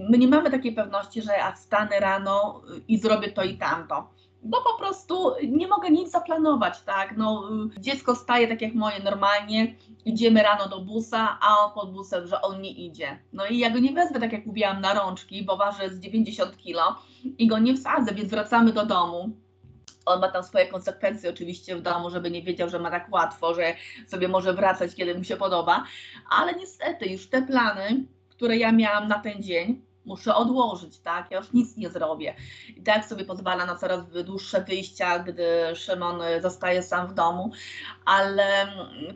[0.10, 4.10] my nie mamy takiej pewności, że ja wstanę rano i zrobię to i tamto.
[4.43, 7.17] Bo po prostu nie mogę nic zaplanować, tak?
[7.17, 7.49] No,
[7.80, 9.75] dziecko staje tak jak moje normalnie,
[10.06, 13.19] idziemy rano do busa, a on pod busem, że on nie idzie.
[13.34, 16.58] No i ja go nie wezmę, tak jak mówiłam, na rączki, bo waży z 90
[16.58, 19.30] kilo i go nie wsadzę, więc wracamy do domu.
[20.06, 23.54] On ma tam swoje konsekwencje oczywiście w domu, żeby nie wiedział, że ma tak łatwo,
[23.54, 23.75] że
[24.08, 25.84] sobie może wracać, kiedy mu się podoba,
[26.30, 31.32] ale niestety już te plany które ja miałam na ten dzień, muszę odłożyć, tak?
[31.32, 32.36] Ja już nic nie zrobię.
[32.78, 37.52] I tak sobie pozwala na coraz dłuższe wyjścia, gdy Szymon zostaje sam w domu,
[38.06, 38.45] ale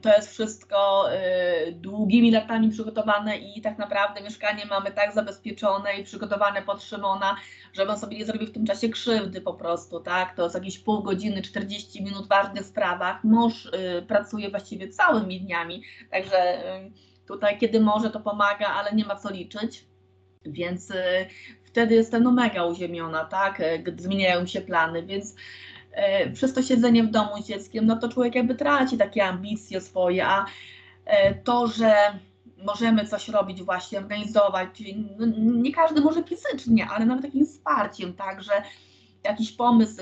[0.02, 6.04] to jest wszystko y, długimi latami przygotowane i tak naprawdę mieszkanie mamy tak zabezpieczone i
[6.04, 7.36] przygotowane pod Szymona,
[7.74, 10.36] żeby on sobie nie zrobił w tym czasie krzywdy po prostu, tak?
[10.36, 13.24] To jest jakieś pół godziny, 40 minut w ważnych sprawach.
[13.24, 19.06] Mąż y, pracuje właściwie całymi dniami, także y, Tutaj, kiedy może, to pomaga, ale nie
[19.06, 19.86] ma co liczyć.
[20.46, 21.28] Więc y,
[21.64, 23.60] wtedy jestem no mega uziemiona, tak?
[23.60, 25.36] Y, zmieniają się plany, więc
[26.26, 29.82] y, przez to siedzenie w domu z dzieckiem, no to człowiek jakby traci takie ambicje
[29.82, 30.46] swoje, a
[31.44, 31.94] to, że
[32.66, 34.70] możemy coś robić właśnie, organizować,
[35.18, 38.52] no, nie każdy może fizycznie, ale nawet takim wsparciem, tak, że
[39.24, 40.02] jakiś pomysł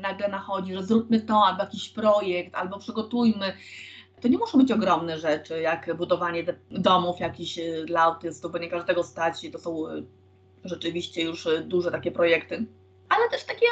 [0.00, 3.52] nagle nachodzi, że zróbmy to, albo jakiś projekt, albo przygotujmy
[4.22, 8.70] to nie muszą być ogromne rzeczy, jak budowanie domów jakichś y, dla autystów, bo nie
[8.70, 10.04] każdego stać i to są y,
[10.64, 12.66] rzeczywiście już y, duże takie projekty,
[13.08, 13.66] ale też takie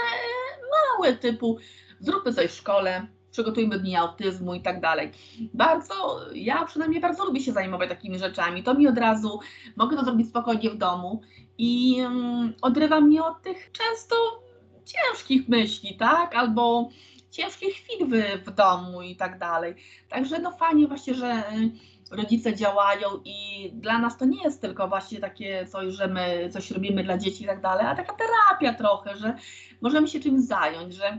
[0.70, 1.58] małe typu
[2.00, 5.10] zróbmy coś w szkole, przygotujmy dni autyzmu i tak dalej.
[5.54, 8.62] Bardzo, ja przynajmniej bardzo lubię się zajmować takimi rzeczami.
[8.62, 9.40] To mi od razu,
[9.76, 11.20] mogę to zrobić spokojnie w domu
[11.58, 14.16] i um, odrywa mnie od tych często
[14.84, 16.34] ciężkich myśli, tak?
[16.34, 16.88] Albo
[17.30, 19.74] ciężkich chwil w, w domu i tak dalej.
[20.08, 21.44] Także no fajnie właśnie, że
[22.10, 26.70] rodzice działają i dla nas to nie jest tylko właśnie takie coś, że my coś
[26.70, 29.36] robimy dla dzieci i tak dalej, a taka terapia trochę, że
[29.80, 31.18] możemy się czymś zająć, że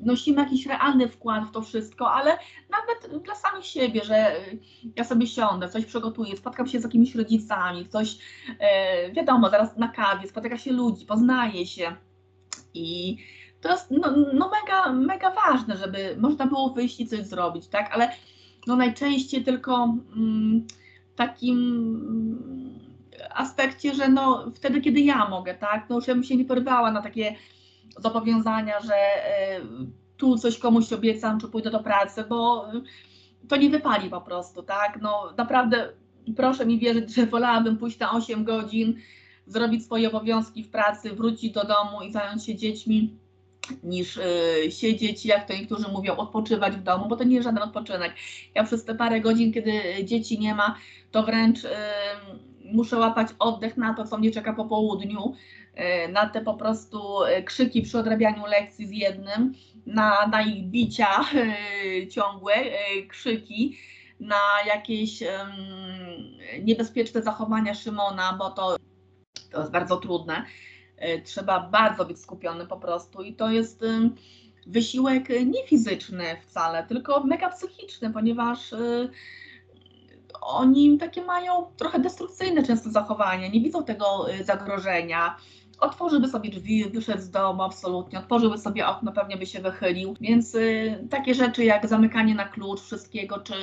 [0.00, 2.38] nosimy jakiś realny wkład w to wszystko, ale
[2.70, 4.36] nawet dla samych siebie, że
[4.96, 8.18] ja sobie siądę, coś przygotuję, spotkam się z jakimiś rodzicami, coś,
[9.12, 11.96] wiadomo, zaraz na kawie, spotyka się ludzi, poznaje się
[12.74, 13.16] i
[13.60, 17.90] to jest no, no mega, mega ważne, żeby można było wyjść i coś zrobić, tak,
[17.92, 18.10] ale
[18.66, 20.66] no najczęściej tylko mm,
[21.16, 22.78] takim
[23.30, 26.92] aspekcie, że no wtedy, kiedy ja mogę, tak, no już ja bym się nie porywała
[26.92, 27.36] na takie
[27.98, 29.60] zobowiązania, że e,
[30.16, 32.66] tu coś komuś obiecam, czy pójdę do pracy, bo
[33.48, 34.98] to nie wypali po prostu, tak?
[35.02, 35.92] No naprawdę
[36.36, 38.96] proszę mi wierzyć, że wolałabym pójść na 8 godzin,
[39.46, 43.18] zrobić swoje obowiązki w pracy, wrócić do domu i zająć się dziećmi,
[43.82, 44.22] niż y,
[44.70, 48.12] siedzieć, jak to niektórzy mówią, odpoczywać w domu, bo to nie jest żaden odpoczynek.
[48.54, 50.78] Ja przez te parę godzin, kiedy dzieci nie ma,
[51.10, 51.68] to wręcz y,
[52.64, 55.34] muszę łapać oddech na to, co mnie czeka po południu,
[56.12, 57.00] na te po prostu
[57.44, 59.54] krzyki przy odrabianiu lekcji z jednym,
[59.86, 61.24] na, na ich bicia
[62.14, 62.54] ciągłe,
[63.08, 63.78] krzyki,
[64.20, 65.22] na jakieś
[66.62, 68.76] niebezpieczne zachowania Szymona, bo to,
[69.50, 70.44] to jest bardzo trudne.
[70.98, 73.84] E, trzeba bardzo być skupiony po prostu i to jest
[74.68, 79.08] wysiłek nie fizyczny wcale, tylko mega psychiczny, ponieważ y,
[80.40, 85.36] oni takie mają trochę destrukcyjne często zachowania, nie widzą tego y, zagrożenia.
[85.80, 90.14] Otworzyłby sobie drzwi, wyszedł z domu absolutnie, otworzyłby sobie okno, pewnie by się wychylił.
[90.20, 93.54] Więc y, takie rzeczy jak zamykanie na klucz wszystkiego, czy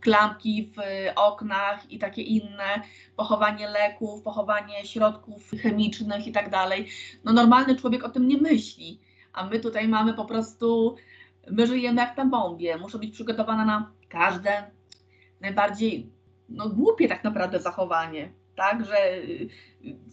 [0.00, 0.80] klamki w
[1.16, 2.82] oknach i takie inne,
[3.16, 6.88] pochowanie leków, pochowanie środków chemicznych i tak dalej.
[7.24, 9.00] No normalny człowiek o tym nie myśli,
[9.32, 10.96] a my tutaj mamy po prostu,
[11.50, 14.70] my żyjemy jak na bombie, muszę być przygotowana na każde
[15.40, 16.10] najbardziej
[16.48, 18.96] no, głupie tak naprawdę zachowanie, tak, że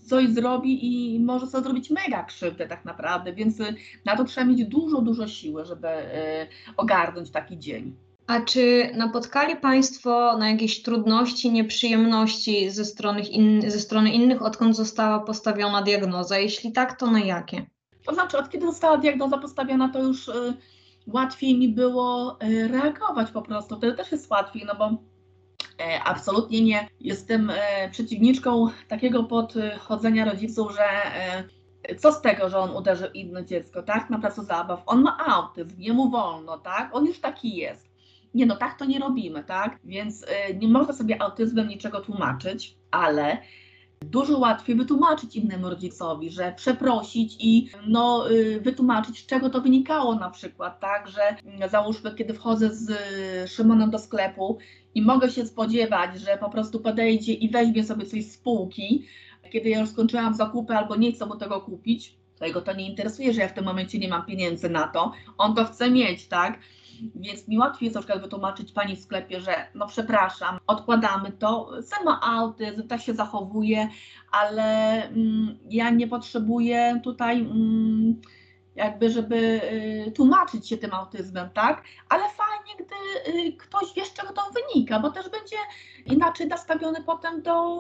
[0.08, 3.58] coś zrobi i może sobie zrobić mega krzywdę tak naprawdę, więc
[4.06, 7.96] na to trzeba mieć dużo, dużo siły, żeby e, ogarnąć taki dzień.
[8.28, 14.76] A czy napotkali Państwo na jakieś trudności, nieprzyjemności ze strony, in, ze strony innych, odkąd
[14.76, 16.38] została postawiona diagnoza?
[16.38, 17.66] Jeśli tak, to na jakie?
[18.06, 20.54] To znaczy, od kiedy została diagnoza postawiona, to już y,
[21.08, 23.78] łatwiej mi było y, reagować po prostu.
[23.78, 24.98] Wtedy też jest łatwiej, no bo y,
[26.04, 27.56] absolutnie nie jestem y,
[27.92, 30.88] przeciwniczką takiego podchodzenia rodziców, że
[31.92, 34.84] y, co z tego, że on uderzył inne dziecko, tak, na placu zabaw.
[34.86, 37.85] On ma autyzm, jemu wolno, tak, on już taki jest
[38.36, 39.80] nie no tak to nie robimy, tak?
[39.84, 43.38] Więc y, nie można sobie autyzmem niczego tłumaczyć, ale
[44.02, 50.16] dużo łatwiej wytłumaczyć innemu rodzicowi, że przeprosić i no, y, wytłumaczyć, z czego to wynikało
[50.16, 54.58] na przykład, tak, że mm, załóżmy, kiedy wchodzę z y, Szymonem do sklepu
[54.96, 59.06] i mogę się spodziewać, że po prostu podejdzie i weźmie sobie coś z półki,
[59.52, 62.90] kiedy ja już skończyłam zakupy albo nie chcę mu tego kupić, to jego to nie
[62.90, 66.28] interesuje, że ja w tym momencie nie mam pieniędzy na to, on to chce mieć,
[66.28, 66.60] tak,
[67.16, 71.70] więc mi łatwiej jest na przykład wytłumaczyć pani w sklepie, że no przepraszam, odkładamy to,
[71.82, 73.90] sen ma autyzm, tak się zachowuje,
[74.32, 74.64] ale
[75.04, 78.22] mm, ja nie potrzebuję tutaj mm,
[78.76, 79.62] jakby, żeby
[80.08, 81.84] y, tłumaczyć się tym autyzmem, tak?
[82.10, 85.58] Ale fajnie, gdy y, ktoś wie, z czego to wynika, bo też będzie
[86.06, 87.80] inaczej nastawiony potem do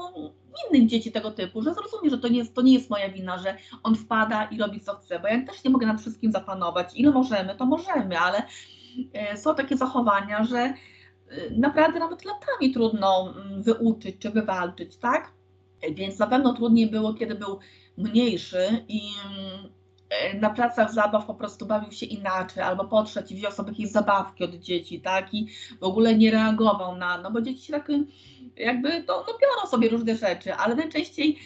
[0.71, 3.37] innych dzieci tego typu, że zrozumie, że to nie, jest, to nie jest moja wina,
[3.37, 6.91] że on wpada i robi co chce, bo ja też nie mogę nad wszystkim zapanować.
[6.95, 8.43] Ile możemy, to możemy, ale
[9.35, 10.73] są takie zachowania, że e,
[11.51, 15.31] naprawdę nawet latami trudno mm, wyuczyć czy wywalczyć, tak?
[15.81, 17.59] E, więc na pewno trudniej było, kiedy był
[17.97, 23.51] mniejszy i mm, na placach zabaw po prostu bawił się inaczej, albo podszedł i wziął
[23.51, 25.33] sobie jakieś zabawki od dzieci, tak?
[25.33, 25.47] I
[25.79, 27.91] w ogóle nie reagował na, no bo dzieci tak
[28.57, 31.39] jakby to, no biorą sobie różne rzeczy, ale najczęściej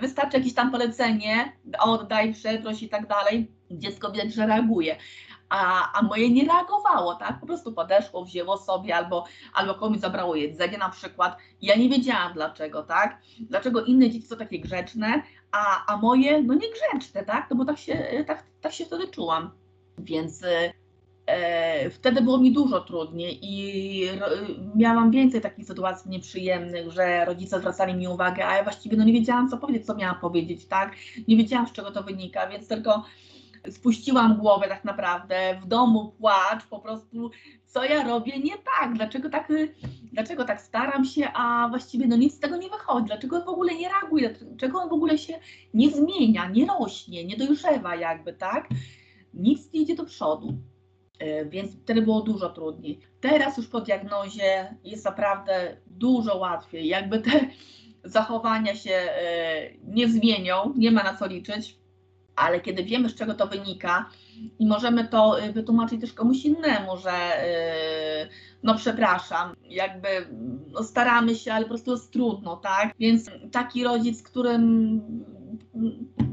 [0.00, 4.96] wystarczy jakieś tam polecenie, oddaj, przeproś i tak dalej, dziecko widać, że reaguje
[5.54, 7.40] a, a moje nie reagowało, tak?
[7.40, 11.36] Po prostu podeszło, wzięło sobie albo, albo komuś zabrało jedzenie na przykład.
[11.62, 13.18] Ja nie wiedziałam dlaczego, tak?
[13.40, 17.46] Dlaczego inne dzieci są takie grzeczne, a, a moje no niegrzeczne, tak?
[17.50, 19.50] No bo tak się, tak, tak się wtedy czułam.
[19.98, 20.42] Więc
[21.26, 24.26] e, wtedy było mi dużo trudniej i ro,
[24.74, 29.12] miałam więcej takich sytuacji nieprzyjemnych, że rodzice zwracali mi uwagę, a ja właściwie no nie
[29.12, 30.92] wiedziałam co powiedzieć, co miałam powiedzieć, tak?
[31.28, 33.04] Nie wiedziałam z czego to wynika, więc tylko
[33.70, 37.30] spuściłam głowę tak naprawdę, w domu płacz, po prostu
[37.66, 39.52] co ja robię nie tak, dlaczego tak,
[40.12, 43.48] dlaczego tak staram się, a właściwie no nic z tego nie wychodzi, dlaczego on w
[43.48, 45.38] ogóle nie reaguje, dlaczego on w ogóle się
[45.74, 48.68] nie zmienia, nie rośnie, nie dojrzewa jakby, tak?
[49.34, 50.54] nic nie idzie do przodu.
[51.18, 53.00] E, więc wtedy było dużo trudniej.
[53.20, 56.88] Teraz już po diagnozie jest naprawdę dużo łatwiej.
[56.88, 57.30] Jakby te
[58.04, 61.78] zachowania się e, nie zmienią, nie ma na co liczyć,
[62.36, 64.10] ale kiedy wiemy, z czego to wynika
[64.58, 67.12] i możemy to e, wytłumaczyć też komuś innemu, że
[68.62, 70.08] no przepraszam, jakby
[70.72, 72.94] no staramy się, ale po prostu jest trudno, tak?
[72.98, 75.00] Więc taki rodzic, którym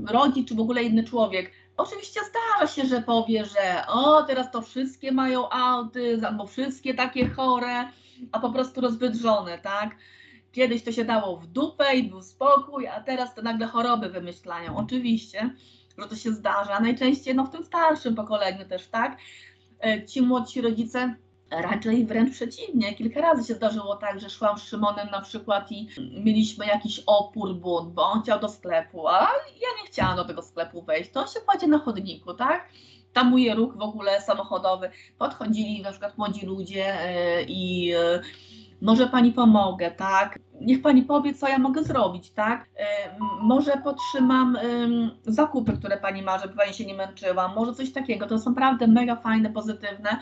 [0.07, 4.61] rodzic czy w ogóle inny człowiek Oczywiście zdarza się, że powie, że o, teraz to
[4.61, 7.89] wszystkie mają autyzm, albo wszystkie takie chore,
[8.31, 9.95] a po prostu rozwydrzone, tak?
[10.51, 14.77] Kiedyś to się dało w dupę i był spokój, a teraz to nagle choroby wymyślają.
[14.77, 15.49] Oczywiście,
[15.97, 16.79] że to się zdarza.
[16.79, 19.17] Najczęściej no, w tym starszym pokoleniu też, tak?
[19.83, 21.15] E, ci młodsi rodzice
[21.51, 22.95] Raczej wręcz przeciwnie.
[22.95, 25.87] Kilka razy się zdarzyło tak, że szłam z Szymonem na przykład i
[26.23, 29.21] mieliśmy jakiś opór, bunt, bo on chciał do sklepu, a
[29.61, 31.11] ja nie chciałam do tego sklepu wejść.
[31.11, 32.69] To on się kładzie na chodniku, tak?
[33.13, 34.91] Tamuje ruch w ogóle samochodowy.
[35.17, 36.97] Podchodzili na przykład młodzi ludzie
[37.37, 38.21] yy, i yy,
[38.81, 40.39] może pani pomogę, tak?
[40.65, 42.69] Niech pani powie, co ja mogę zrobić, tak?
[43.41, 44.57] może potrzymam
[45.23, 48.27] zakupy, które pani ma, żeby pani się nie męczyła, może coś takiego.
[48.27, 50.17] To są naprawdę mega fajne, pozytywne,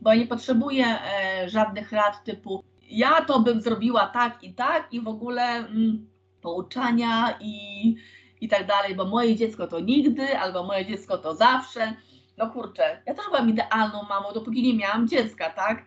[0.00, 4.92] bo ja nie potrzebuję e, żadnych rad typu ja to bym zrobiła tak i tak
[4.92, 6.08] i w ogóle mm,
[6.42, 7.96] pouczania i,
[8.40, 11.94] i tak dalej, bo moje dziecko to nigdy, albo moje dziecko to zawsze.
[12.36, 15.84] No kurczę, ja też byłam idealną mamą, dopóki nie miałam dziecka, tak?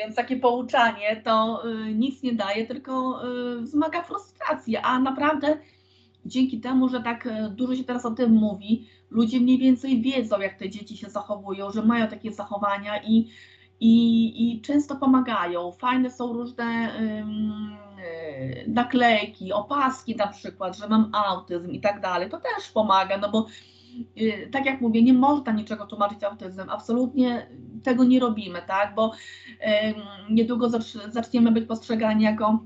[0.00, 5.58] Więc takie pouczanie to y, nic nie daje, tylko y, wzmaga frustrację, a naprawdę
[6.24, 10.40] dzięki temu, że tak y, dużo się teraz o tym mówi, ludzie mniej więcej wiedzą,
[10.40, 13.30] jak te dzieci się zachowują, że mają takie zachowania i,
[13.80, 15.72] i, i często pomagają.
[15.72, 16.90] Fajne są różne
[18.66, 22.30] naklejki, opaski na przykład, że mam autyzm i tak dalej.
[22.30, 23.46] To też pomaga, no bo
[24.52, 27.46] tak jak mówię, nie można niczego tłumaczyć autyzmem, absolutnie
[27.82, 29.12] tego nie robimy, tak, bo
[30.30, 30.70] niedługo
[31.08, 32.60] zaczniemy być postrzegani jako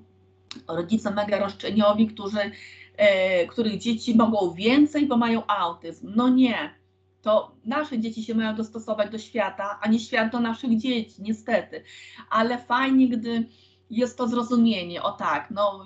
[0.69, 2.51] rodzice mega roszczeniowi, którzy,
[2.97, 6.13] e, których dzieci mogą więcej, bo mają autyzm.
[6.17, 6.75] No nie,
[7.23, 11.83] to nasze dzieci się mają dostosować do świata, a nie świat do naszych dzieci, niestety.
[12.31, 13.45] Ale fajnie, gdy
[13.91, 15.85] jest to zrozumienie, o tak, no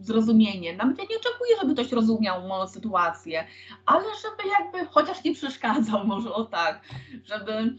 [0.00, 0.76] zrozumienie.
[0.76, 3.46] Nawet ja nie oczekuję, żeby ktoś rozumiał moją sytuację,
[3.86, 6.80] ale żeby jakby chociaż nie przeszkadzał, może o tak,
[7.24, 7.76] żeby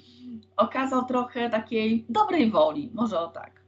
[0.58, 3.62] okazał trochę takiej dobrej woli, może o tak.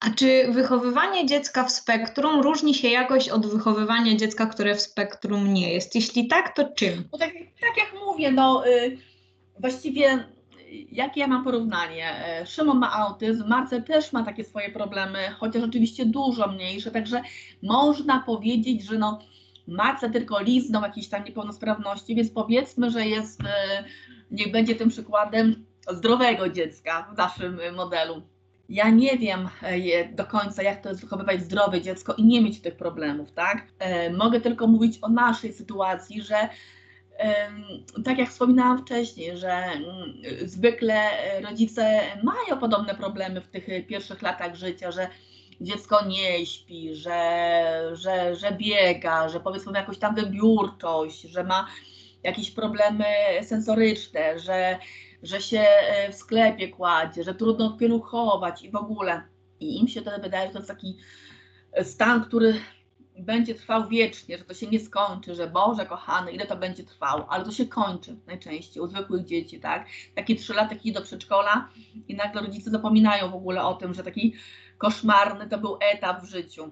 [0.00, 5.54] A czy wychowywanie dziecka w spektrum różni się jakoś od wychowywania dziecka, które w spektrum
[5.54, 5.94] nie jest?
[5.94, 7.08] Jeśli tak, to czym?
[7.12, 8.98] No tak, tak jak mówię, no y,
[9.60, 10.24] właściwie
[10.92, 12.26] jakie ja mam porównanie?
[12.26, 17.22] E, Szymon ma autyzm, Marcel też ma takie swoje problemy, chociaż oczywiście dużo mniejsze, także
[17.62, 19.18] można powiedzieć, że no
[19.66, 23.84] Marcel tylko liznął jakieś tam niepełnosprawności, więc powiedzmy, że jest, e,
[24.30, 28.22] niech będzie tym przykładem zdrowego dziecka w naszym modelu.
[28.68, 32.60] Ja nie wiem e, do końca, jak to jest wychowywać zdrowe dziecko i nie mieć
[32.60, 33.66] tych problemów, tak?
[34.16, 36.48] Mogę tylko mówić o naszej sytuacji, że
[38.04, 41.02] tak jak wspominałam wcześniej, że mm, zwykle
[41.42, 45.08] rodzice mają podobne problemy w tych pierwszych latach życia, że
[45.60, 47.20] dziecko nie śpi, że,
[47.92, 51.68] że, że biega, że powiedzmy jakąś tam wybiórczość, że ma
[52.22, 53.04] jakieś problemy
[53.42, 54.78] sensoryczne, że,
[55.22, 59.22] że się e, w sklepie kładzie, że trudno odpieluchować i w ogóle.
[59.60, 60.96] I im się wtedy wydaje, że to jest taki
[61.82, 62.54] stan, który
[63.18, 67.26] będzie trwał wiecznie, że to się nie skończy, że Boże kochany, ile to będzie trwało,
[67.30, 69.86] ale to się kończy najczęściej u zwykłych dzieci, tak?
[70.14, 71.68] Taki trzylatek idzie do przedszkola
[72.08, 74.34] i nagle rodzice zapominają w ogóle o tym, że taki
[74.78, 76.70] koszmarny to był etap w życiu.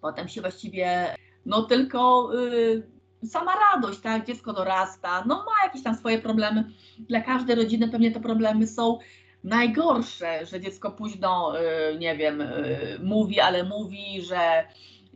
[0.00, 1.14] Potem się właściwie,
[1.46, 2.82] no tylko yy,
[3.28, 4.26] sama radość, tak?
[4.26, 6.64] Dziecko dorasta, no ma jakieś tam swoje problemy.
[6.98, 8.98] Dla każdej rodziny pewnie te problemy są
[9.44, 14.64] najgorsze, że dziecko późno, yy, nie wiem, yy, mówi, ale mówi, że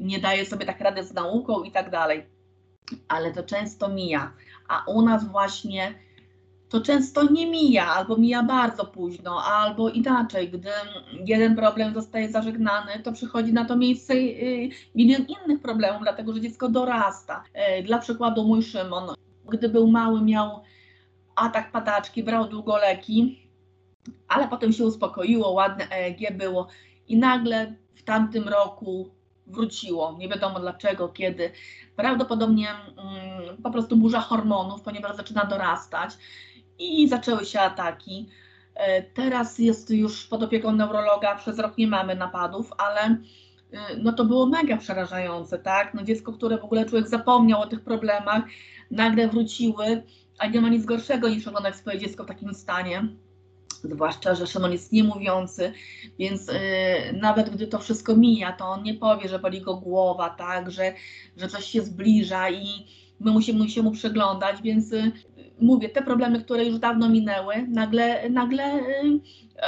[0.00, 2.26] nie daje sobie tak rady z nauką i tak dalej.
[3.08, 4.32] Ale to często mija.
[4.68, 5.94] A u nas właśnie
[6.68, 10.70] to często nie mija, albo mija bardzo późno, albo inaczej, gdy
[11.24, 16.40] jeden problem zostaje zażegnany, to przychodzi na to miejsce y, milion innych problemów, dlatego że
[16.40, 17.44] dziecko dorasta.
[17.78, 19.14] Y, dla przykładu mój Szymon,
[19.48, 20.62] gdy był mały, miał
[21.36, 23.48] atak padaczki, brał długo leki,
[24.28, 26.66] ale potem się uspokoiło, ładne EEG było
[27.08, 29.19] i nagle w tamtym roku
[29.50, 30.16] wróciło.
[30.18, 31.50] Nie wiadomo dlaczego, kiedy.
[31.96, 36.10] Prawdopodobnie mm, po prostu burza hormonów, ponieważ zaczyna dorastać
[36.78, 38.28] i zaczęły się ataki.
[38.74, 43.16] E, teraz jest już pod opieką neurologa, przez rok nie mamy napadów, ale e,
[43.98, 45.94] no to było mega przerażające, tak?
[45.94, 48.42] No dziecko, które w ogóle człowiek zapomniał o tych problemach,
[48.90, 50.02] nagle wróciły,
[50.38, 53.08] a nie ma nic gorszego niż oglądać swoje dziecko w takim stanie.
[53.84, 55.72] Zwłaszcza, że Szymon jest niemówiący,
[56.18, 56.54] więc yy,
[57.12, 60.94] nawet gdy to wszystko mija, to on nie powie, że boli go głowa, tak, że,
[61.36, 62.66] że coś się zbliża i
[63.20, 65.12] my musimy się mu przyglądać, więc yy,
[65.60, 69.20] mówię, te problemy, które już dawno minęły, nagle, nagle yy,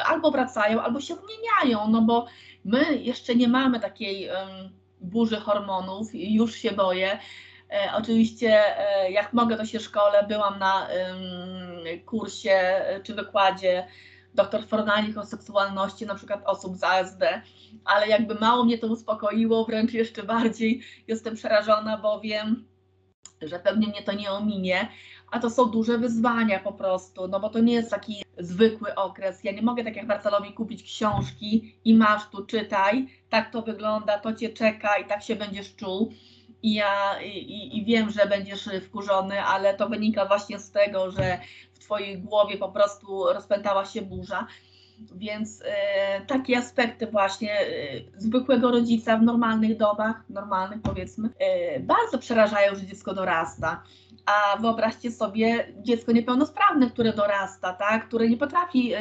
[0.05, 2.27] albo wracają, albo się zmieniają, no bo
[2.65, 4.29] my jeszcze nie mamy takiej
[5.01, 7.19] burzy hormonów, już się boję.
[7.73, 10.27] E, oczywiście, e, jak mogę, to się szkole.
[10.29, 10.89] Byłam na
[12.07, 13.87] kursie e, czy wykładzie
[14.35, 17.23] dr Fornalik o seksualności na przykład osób z ASD,
[17.85, 22.69] ale jakby mało mnie to uspokoiło, wręcz jeszcze bardziej jestem przerażona, bo wiem,
[23.43, 24.89] że pewnie mnie to nie ominie,
[25.31, 29.45] a to są duże wyzwania po prostu, no bo to nie jest taki zwykły okres.
[29.45, 34.19] Ja nie mogę tak jak Marcelowi kupić książki i masz tu, czytaj, tak to wygląda,
[34.19, 36.13] to cię czeka i tak się będziesz czuł.
[36.63, 41.39] I ja i, i wiem, że będziesz wkurzony, ale to wynika właśnie z tego, że
[41.73, 44.47] w twojej głowie po prostu rozpętała się burza.
[45.15, 47.67] Więc e, takie aspekty właśnie e,
[48.17, 53.83] zwykłego rodzica w normalnych domach, normalnych powiedzmy, e, bardzo przerażają, że dziecko dorasta.
[54.27, 58.09] A wyobraźcie sobie dziecko niepełnosprawne, które dorasta, tak?
[58.09, 58.93] które nie potrafi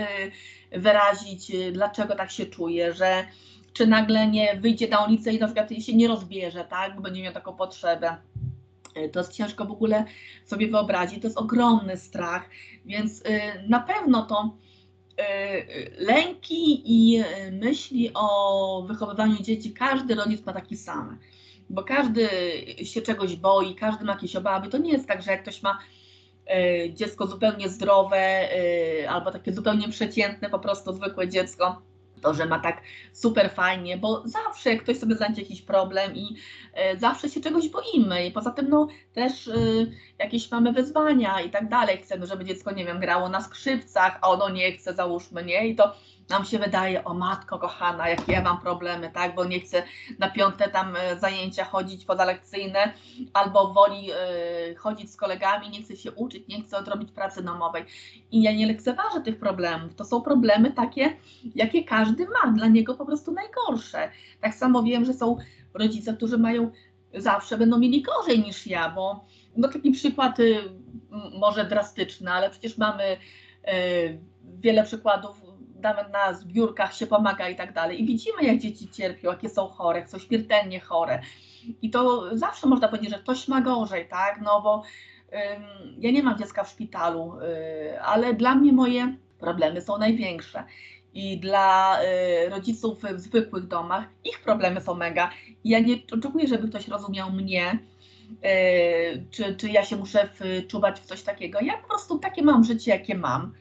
[0.72, 3.26] wyrazić, dlaczego tak się czuje, że
[3.74, 6.96] czy nagle nie wyjdzie na ulicę i na przykład się nie rozbierze, tak?
[6.96, 8.18] bo będzie miał taką potrzebę.
[8.96, 10.06] E, to jest ciężko w ogóle
[10.46, 12.50] sobie wyobrazić, to jest ogromny strach,
[12.86, 13.24] więc
[13.68, 14.58] na pewno to
[15.98, 21.18] lęki i myśli o wychowywaniu dzieci, każdy rodzic ma taki sam
[21.72, 22.30] bo każdy
[22.84, 24.70] się czegoś boi, każdy ma jakieś obawy.
[24.70, 25.80] To nie jest tak, że jak ktoś ma
[26.94, 28.50] dziecko zupełnie zdrowe
[29.10, 31.82] albo takie zupełnie przeciętne, po prostu zwykłe dziecko,
[32.22, 32.82] to, że ma tak
[33.14, 36.36] super fajnie, bo zawsze jak ktoś sobie znajdzie jakiś problem i
[36.74, 38.26] e, zawsze się czegoś boimy.
[38.26, 39.50] I poza tym no też
[40.20, 44.30] jakieś mamy wyzwania i tak dalej, chcemy, żeby dziecko, nie wiem, grało na skrzypcach, a
[44.30, 45.96] ono nie chce, załóżmy, nie, i to
[46.32, 49.84] nam się wydaje, o matko kochana, jakie ja mam problemy, tak, bo nie chcę
[50.20, 52.94] na piąte tam e, zajęcia chodzić pozalekcyjne,
[53.34, 57.86] albo woli y, chodzić z kolegami, nie chce się uczyć, nie chce odrobić pracy domowej.
[58.32, 59.96] I ja nie lekceważę tych problemów.
[59.96, 61.18] To są problemy takie,
[61.56, 64.10] jakie każdy ma, dla niego po prostu najgorsze.
[64.42, 65.38] Tak samo wiem, że są
[65.74, 66.72] rodzice, którzy mają
[67.14, 69.26] zawsze będą mieli gorzej niż ja, bo
[69.58, 70.58] no taki przykład y,
[71.40, 75.51] może drastyczny, ale przecież mamy y, wiele przykładów
[76.12, 78.02] na zbiórkach się pomaga i tak dalej.
[78.02, 81.22] I widzimy, jak dzieci cierpią, jakie są chore, jak są śmiertelnie chore.
[81.82, 84.42] I to zawsze można powiedzieć, że ktoś ma gorzej, tak?
[84.42, 84.84] No bo
[85.34, 85.64] ym,
[86.00, 90.64] ja nie mam dziecka w szpitalu, yy, ale dla mnie moje problemy są największe.
[91.14, 95.30] I dla y, rodziców w zwykłych domach ich problemy są mega.
[95.64, 97.80] I ja nie oczekuję, żeby ktoś rozumiał mnie,
[98.32, 101.60] y, czy, czy ja się muszę wczuwać w coś takiego.
[101.62, 103.54] Ja po prostu takie mam życie, jakie mam.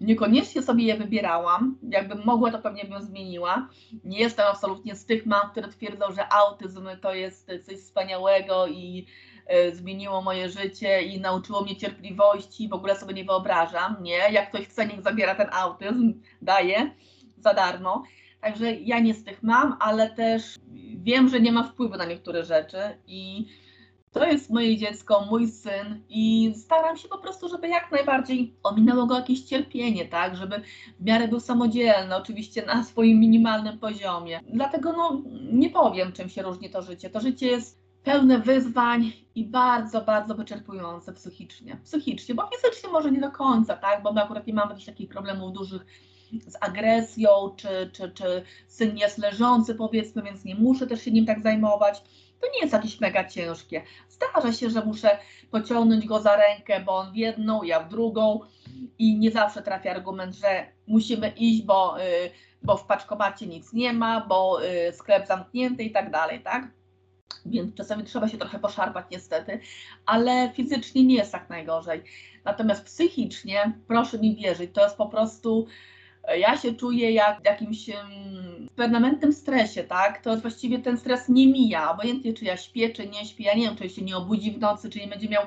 [0.00, 1.78] Niekoniecznie sobie je wybierałam.
[1.82, 3.68] Jakbym mogła, to pewnie bym zmieniła.
[4.04, 9.06] Nie jestem absolutnie z tych mam, które twierdzą, że autyzm to jest coś wspaniałego i
[9.46, 12.68] e, zmieniło moje życie i nauczyło mnie cierpliwości.
[12.68, 13.96] W ogóle sobie nie wyobrażam.
[14.02, 16.90] Nie, jak ktoś chce, niech zabiera ten autyzm, daje
[17.38, 18.02] za darmo.
[18.40, 20.54] Także ja nie z tych mam, ale też
[20.96, 23.46] wiem, że nie ma wpływu na niektóre rzeczy i
[24.16, 29.06] to jest moje dziecko, mój syn i staram się po prostu, żeby jak najbardziej ominęło
[29.06, 30.62] go jakieś cierpienie, tak, żeby
[31.00, 34.40] w miarę był samodzielny, oczywiście na swoim minimalnym poziomie.
[34.52, 37.10] Dlatego no, nie powiem, czym się różni to życie.
[37.10, 41.78] To życie jest pełne wyzwań i bardzo, bardzo wyczerpujące psychicznie.
[41.84, 45.08] Psychicznie, bo fizycznie może nie do końca, tak, bo my akurat nie mamy jakichś takich
[45.08, 45.86] problemów dużych
[46.46, 51.26] z agresją, czy, czy, czy syn jest leżący powiedzmy, więc nie muszę też się nim
[51.26, 52.02] tak zajmować
[52.40, 53.82] to nie jest jakieś mega ciężkie.
[54.08, 55.18] Zdarza się, że muszę
[55.50, 58.40] pociągnąć go za rękę, bo on w jedną, ja w drugą
[58.98, 62.30] i nie zawsze trafia argument, że musimy iść, bo, y,
[62.62, 66.68] bo w paczkomacie nic nie ma, bo y, sklep zamknięty i tak dalej, tak?
[67.46, 69.60] Więc czasami trzeba się trochę poszarpać niestety,
[70.06, 72.02] ale fizycznie nie jest tak najgorzej.
[72.44, 75.66] Natomiast psychicznie, proszę mi wierzyć, to jest po prostu
[76.34, 77.90] ja się czuję jak jakimś
[78.76, 80.22] permanentnym stresie, tak?
[80.22, 83.62] To właściwie ten stres nie mija, obojętnie czy ja śpię, czy nie śpię, ja nie
[83.62, 85.42] wiem, czy się nie obudzi w nocy, czy nie będzie miał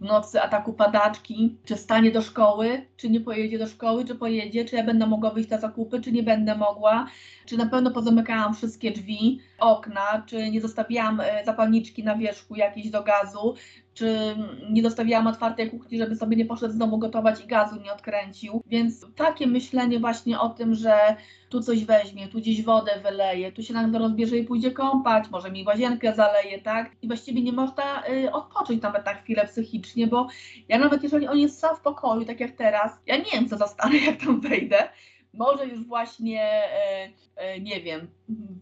[0.00, 4.64] w nocy ataku padaczki, czy stanie do szkoły, czy nie pojedzie do szkoły, czy pojedzie,
[4.64, 7.06] czy ja będę mogła wyjść na zakupy, czy nie będę mogła,
[7.46, 12.90] czy na pewno pozamykałam wszystkie drzwi, okna, czy nie zostawiłam e, zapalniczki na wierzchu jakiejś
[12.90, 13.54] do gazu,
[13.94, 14.36] czy
[14.70, 18.62] nie dostawiałam otwartej kuchni, żeby sobie nie poszedł z domu gotować i gazu nie odkręcił.
[18.66, 21.16] Więc takie myślenie właśnie o tym, że
[21.48, 25.50] tu coś weźmie, tu gdzieś wodę wyleje, tu się nagle rozbierze i pójdzie kąpać, może
[25.50, 26.90] mi łazienkę zaleje, tak?
[27.02, 30.28] I właściwie nie można y, odpocząć nawet na chwilę psychicznie, bo
[30.68, 33.56] ja nawet jeżeli on jest sam w pokoju, tak jak teraz, ja nie wiem co
[33.56, 34.88] zastanę, jak tam wejdę,
[35.36, 38.08] może już właśnie, e, e, nie wiem,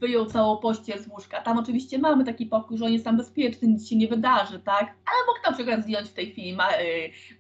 [0.01, 1.41] wyjął całą pościel z łóżka.
[1.41, 4.85] Tam oczywiście mamy taki pokój, że on jest tam bezpieczny, nic się nie wydarzy, tak?
[4.85, 6.83] Ale mógł na przykład zdjąć w tej chwili ma, e,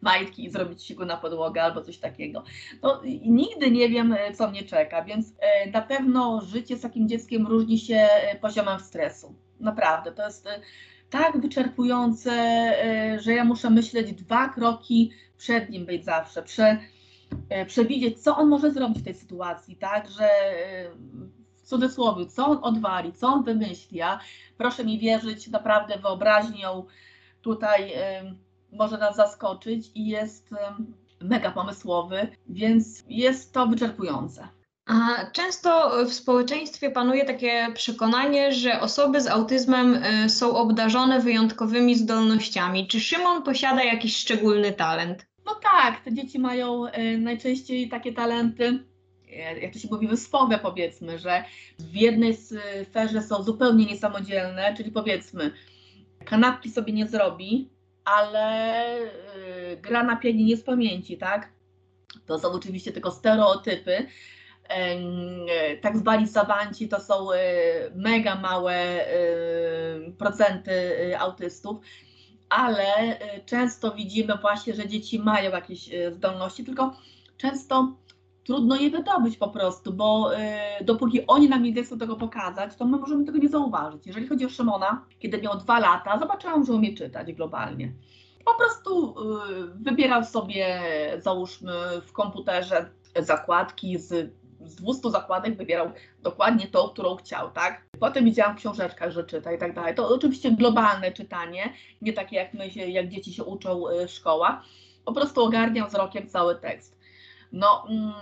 [0.00, 2.44] majtki i zrobić siku na podłogę albo coś takiego.
[2.82, 5.34] No, nigdy nie wiem, co mnie czeka, więc
[5.72, 8.08] na pewno życie z takim dzieckiem różni się
[8.40, 9.34] poziomem stresu.
[9.60, 10.48] Naprawdę, to jest
[11.10, 12.32] tak wyczerpujące,
[13.20, 16.42] że ja muszę myśleć dwa kroki przed nim być zawsze.
[16.42, 16.78] Prze,
[17.66, 20.90] przewidzieć, co on może zrobić w tej sytuacji, tak, że e,
[21.56, 24.20] w cudzysłowie, co on odwali, co on wymyśli, a
[24.58, 26.86] proszę mi wierzyć, naprawdę wyobraźnią
[27.42, 28.34] tutaj e,
[28.72, 30.50] może nas zaskoczyć i jest
[31.20, 34.48] mega pomysłowy, więc jest to wyczerpujące.
[35.32, 42.86] Często w społeczeństwie panuje takie przekonanie, że osoby z autyzmem są obdarzone wyjątkowymi zdolnościami.
[42.86, 45.26] Czy Szymon posiada jakiś szczególny talent?
[45.46, 48.84] No tak, te dzieci mają e, najczęściej takie talenty,
[49.62, 51.44] jak to się mówi, wyspowe powiedzmy, że
[51.78, 52.36] w jednej
[52.84, 55.50] sferze są zupełnie niesamodzielne, czyli powiedzmy,
[56.24, 57.68] kanapki sobie nie zrobi,
[58.04, 61.52] ale e, gra na pianinie z pamięci, tak?
[62.26, 64.06] To są oczywiście tylko stereotypy.
[65.80, 67.28] Tak zwani sawanci to są
[67.94, 69.06] mega małe
[70.18, 70.72] procenty
[71.18, 71.78] autystów
[72.52, 76.92] ale y, często widzimy właśnie, że dzieci mają jakieś y, zdolności, tylko
[77.36, 77.96] często
[78.44, 80.34] trudno je wydobyć po prostu, bo
[80.80, 84.06] y, dopóki oni nam nie chcą tego pokazać, to my możemy tego nie zauważyć.
[84.06, 87.92] Jeżeli chodzi o Szymona, kiedy miał dwa lata, zobaczyłam, że umie czytać globalnie.
[88.44, 89.14] Po prostu
[89.74, 90.80] wybierał sobie,
[91.18, 91.72] załóżmy,
[92.06, 92.90] w komputerze
[93.20, 94.32] zakładki z
[94.64, 95.90] z 200 zakładek wybierał
[96.22, 97.86] dokładnie tą, którą chciał, tak?
[98.00, 99.94] Potem widziałam w książeczkach, że czyta i tak dalej.
[99.94, 104.62] To oczywiście globalne czytanie, nie takie jak my się, jak dzieci się uczą y, szkoła.
[105.04, 106.98] Po prostu ogarniał wzrokiem cały tekst.
[107.52, 108.12] No, mm,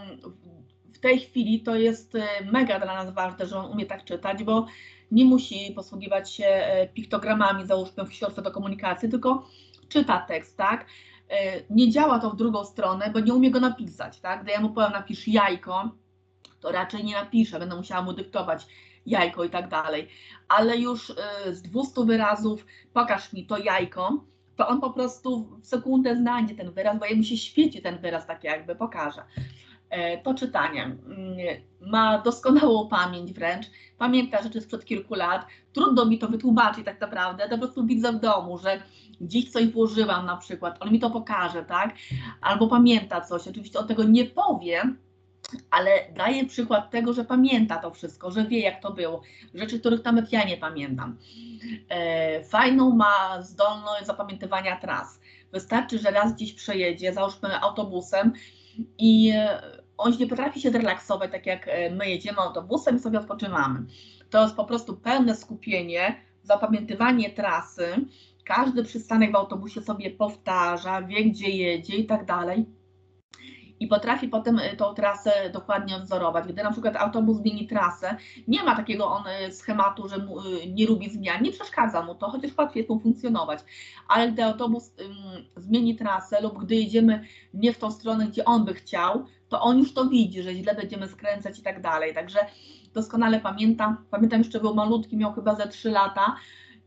[0.92, 2.22] w tej chwili to jest y,
[2.52, 4.66] mega dla nas ważne, że on umie tak czytać, bo
[5.10, 6.44] nie musi posługiwać się
[6.84, 9.46] y, piktogramami, załóżmy w książce do komunikacji, tylko
[9.88, 10.86] czyta tekst, tak?
[11.70, 14.42] Nie działa to w drugą stronę, bo nie umie go napisać, tak?
[14.42, 15.90] Gdy ja mu powiem, napisz jajko,
[16.60, 18.66] to raczej nie napiszę, będę musiała mu dyktować
[19.06, 20.08] jajko i tak dalej.
[20.48, 21.14] Ale już y,
[21.54, 24.24] z 200 wyrazów, pokaż mi to jajko,
[24.56, 28.26] to on po prostu w sekundę znajdzie ten wyraz, bo jemu się świeci ten wyraz,
[28.26, 29.22] tak jakby pokaże.
[30.22, 30.82] To czytanie.
[30.82, 31.36] Mm,
[31.80, 33.66] ma doskonałą pamięć wręcz,
[33.98, 35.46] pamięta rzeczy sprzed kilku lat.
[35.72, 38.82] Trudno mi to wytłumaczyć tak naprawdę, to po prostu widzę w domu, że
[39.20, 41.94] gdzieś coś włożyłam na przykład, on mi to pokaże, tak?
[42.40, 44.82] Albo pamięta coś, oczywiście on tego nie powie,
[45.70, 49.22] ale daje przykład tego, że pamięta to wszystko, że wie jak to było,
[49.54, 51.18] rzeczy, których nawet ja nie pamiętam.
[51.88, 55.20] E, fajną ma zdolność zapamiętywania tras.
[55.52, 58.32] Wystarczy, że raz gdzieś przejedzie, załóżmy autobusem
[58.98, 59.32] i
[59.96, 63.84] on nie potrafi się zrelaksować, tak jak e, my jedziemy autobusem i sobie odpoczywamy.
[64.30, 67.86] To jest po prostu pełne skupienie, zapamiętywanie trasy.
[68.44, 72.79] Każdy przystanek w autobusie sobie powtarza, wie gdzie jedzie i tak dalej
[73.80, 76.44] i potrafi potem y, tą trasę dokładnie odzorować.
[76.44, 78.16] Gdy na przykład autobus zmieni trasę,
[78.48, 82.30] nie ma takiego on y, schematu, że y, nie lubi zmian, nie przeszkadza mu to,
[82.30, 83.60] chociaż łatwiej jest mu funkcjonować.
[84.08, 84.92] Ale gdy autobus
[85.56, 87.24] zmieni trasę lub gdy jedziemy
[87.54, 90.74] nie w tą stronę, gdzie on by chciał, to on już to widzi, że źle
[90.74, 92.14] będziemy skręcać i tak dalej.
[92.14, 92.38] Także
[92.94, 93.96] doskonale pamiętam.
[94.10, 96.36] Pamiętam jeszcze był malutki, miał chyba ze 3 lata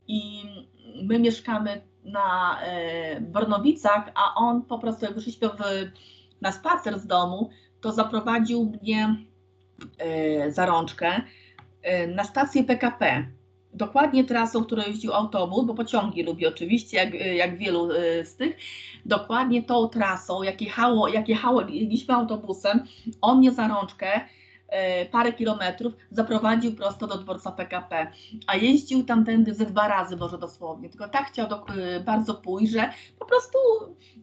[0.07, 0.43] i
[1.03, 5.53] my mieszkamy na e, Brnowicach, a on po prostu jak wyszliśmy w
[6.43, 7.49] na spacer z domu,
[7.81, 9.15] to zaprowadził mnie
[9.97, 11.21] e, za rączkę
[11.81, 13.27] e, na stację PKP.
[13.73, 18.57] Dokładnie trasą, którą jeździł autobus, bo pociągi lubi oczywiście, jak, jak wielu e, z tych.
[19.05, 22.83] Dokładnie tą trasą, jak jechało, jak jechało, jeździliśmy autobusem,
[23.21, 24.21] on mnie za rączkę
[25.11, 28.11] parę kilometrów, zaprowadził prosto do dworca PKP,
[28.47, 32.71] a jeździł tamtędy ze dwa razy, może dosłownie, tylko tak chciał do, e, bardzo pójść,
[32.71, 32.89] że
[33.19, 33.57] po prostu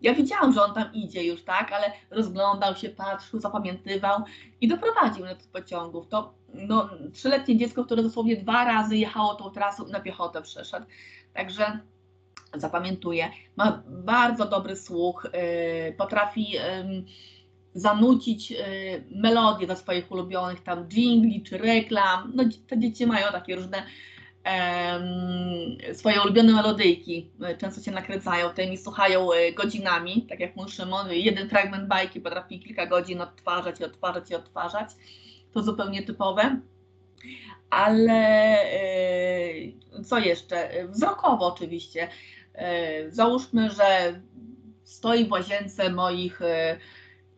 [0.02, 4.22] ja widziałam, że on tam idzie już, tak, ale rozglądał się, patrzył, zapamiętywał
[4.60, 6.08] i doprowadził mnie do pociągów.
[6.08, 10.86] To no, trzyletnie dziecko, które dosłownie dwa razy jechało tą trasą i na piechotę przeszedł.
[11.34, 11.78] Także
[12.54, 13.30] zapamiętuje.
[13.56, 15.26] Ma bardzo dobry słuch,
[15.86, 16.56] yy, potrafi
[17.74, 18.56] zanucić y,
[19.10, 22.32] melodię do swoich ulubionych tam jingli czy reklam.
[22.34, 23.82] No, te dzieci mają takie różne
[25.92, 31.48] swoje ulubione melodyjki, często się nakręcają tymi, słuchają e, godzinami, tak jak mój Szymon, jeden
[31.48, 34.90] fragment bajki potrafi kilka godzin odtwarzać i odtwarzać i odtwarzać,
[35.52, 36.60] to zupełnie typowe.
[37.70, 38.56] Ale
[40.04, 40.70] co jeszcze?
[40.88, 42.08] Wzrokowo oczywiście.
[43.08, 44.20] Załóżmy, że
[44.84, 46.40] stoi w łazience moich,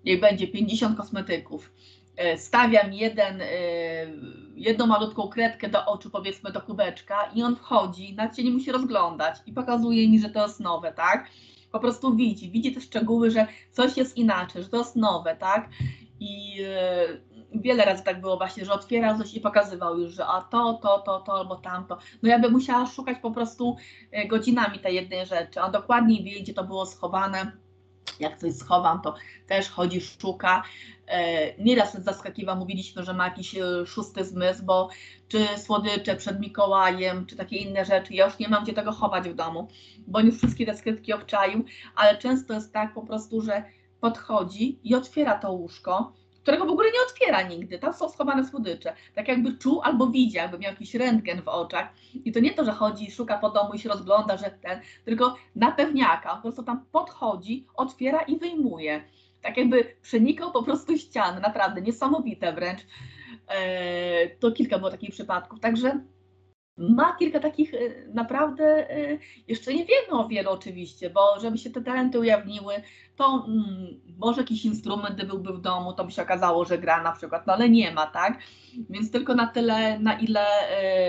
[0.05, 1.71] niech będzie 50 kosmetyków
[2.17, 3.47] E, stawiam jeden, e,
[4.55, 8.73] jedną malutką kredkę do oczu, powiedzmy do kubeczka i on wchodzi, nawet się nie musi
[8.73, 11.29] rozglądać i pokazuje mi, że to jest nowe, tak?
[11.71, 15.69] Po prostu widzi, widzi te szczegóły, że coś jest inaczej, że to jest nowe, tak?
[16.21, 16.57] I
[17.55, 20.99] wiele razy tak było właśnie, że otwierał coś i pokazywał już, że a to, to,
[20.99, 21.99] to, to albo tamto.
[22.23, 23.77] No ja bym musiała szukać po prostu
[24.29, 25.61] godzinami tej jednej rzeczy.
[25.61, 27.53] On dokładnie wie, gdzie to było schowane
[28.21, 29.15] jak coś schowam, to
[29.47, 30.63] też chodzi, szuka.
[31.07, 34.89] E, nieraz zaskakiwa, mówiliśmy, że ma jakiś e, szósty zmysł, bo
[35.29, 39.29] czy słodycze przed Mikołajem, czy takie inne rzeczy, ja już nie mam gdzie tego chować
[39.29, 39.69] w domu,
[40.07, 41.65] bo już wszystkie te skrytki obczaił,
[41.97, 43.65] ale często jest tak po prostu, że
[44.01, 47.79] podchodzi i otwiera to łóżko, którego w ogóle nie otwiera nigdy.
[47.79, 48.95] Tam są schowane słodycze.
[49.15, 51.89] Tak jakby czuł albo widział, jakby miał jakiś rentgen w oczach.
[52.15, 55.37] I to nie to, że chodzi, szuka po domu i się rozgląda, że ten, tylko
[55.57, 56.37] na pewniaka.
[56.37, 59.05] Po prostu tam podchodzi, otwiera i wyjmuje.
[59.43, 61.41] Tak jakby przenikał po prostu ściany.
[61.41, 62.81] Naprawdę niesamowite wręcz.
[63.49, 65.61] Eee, to kilka było takich przypadków.
[65.61, 66.01] Także
[66.83, 69.19] ma kilka takich y, naprawdę, y,
[69.49, 72.75] jeszcze nie wiemy o wielu oczywiście, bo żeby się te talenty ujawniły,
[73.17, 77.13] to mm, może jakiś instrument, byłby w domu, to by się okazało, że gra na
[77.13, 78.39] przykład, no ale nie ma, tak?
[78.91, 80.47] Więc tylko na tyle, na ile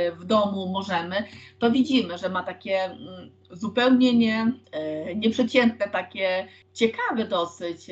[0.07, 1.23] y, w domu możemy,
[1.59, 4.51] to widzimy, że ma takie mm, zupełnie nie,
[5.15, 7.87] nieprzeciętne, takie ciekawe dosyć,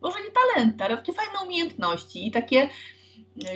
[0.00, 2.68] może nie talenty, ale takie fajne umiejętności i takie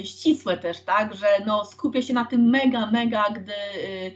[0.05, 4.13] ścisłe też, tak, że no skupia się na tym mega, mega, gdy y,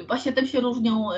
[0.00, 1.08] y, właśnie tym się różnią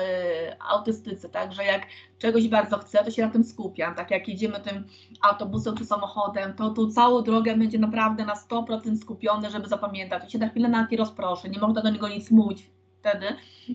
[0.69, 1.81] autystycy, tak, że jak
[2.17, 4.11] czegoś bardzo chcę, to się na tym skupiam, tak?
[4.11, 4.87] Jak jedziemy tym
[5.21, 10.29] autobusem czy samochodem, to tu całą drogę będzie naprawdę na 100% skupiony, żeby zapamiętać, to
[10.29, 12.69] się na chwilę na nie rozproszę, nie można do niego nic mówić
[12.99, 13.25] wtedy,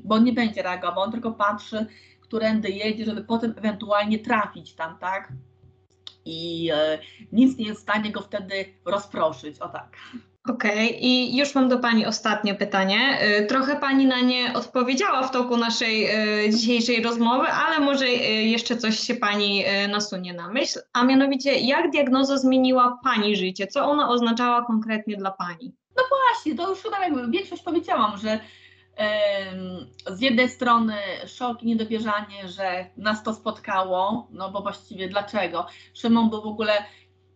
[0.05, 1.87] bo on nie będzie reagował, on tylko patrzy,
[2.21, 5.33] którędy jedzie, żeby potem ewentualnie trafić tam, tak,
[6.25, 6.99] i e,
[7.33, 9.59] nic nie jest w stanie go wtedy rozproszyć.
[9.59, 9.97] O tak.
[10.49, 10.99] Okej, okay.
[11.01, 13.19] i już mam do Pani ostatnie pytanie.
[13.21, 18.77] E, trochę Pani na nie odpowiedziała w toku naszej e, dzisiejszej rozmowy, ale może jeszcze
[18.77, 23.67] coś się Pani nasunie na myśl, a mianowicie jak diagnoza zmieniła Pani życie?
[23.67, 25.75] Co ona oznaczała konkretnie dla Pani?
[25.97, 28.41] No właśnie, to już chyba jakby większość powiedziałam, że
[30.11, 30.95] z jednej strony
[31.27, 35.67] szok i niedowierzanie, że nas to spotkało, no bo właściwie dlaczego?
[35.95, 36.73] Szymon był w ogóle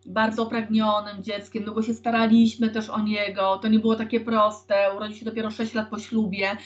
[0.05, 5.17] bardzo upragnionym dzieckiem, długo się staraliśmy też o niego, to nie było takie proste, urodził
[5.17, 6.57] się dopiero 6 lat po ślubie,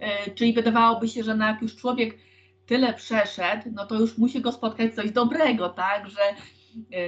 [0.00, 2.18] e, czyli wydawałoby się, że na jak już człowiek
[2.66, 6.20] tyle przeszedł, no to już musi go spotkać coś dobrego, tak, że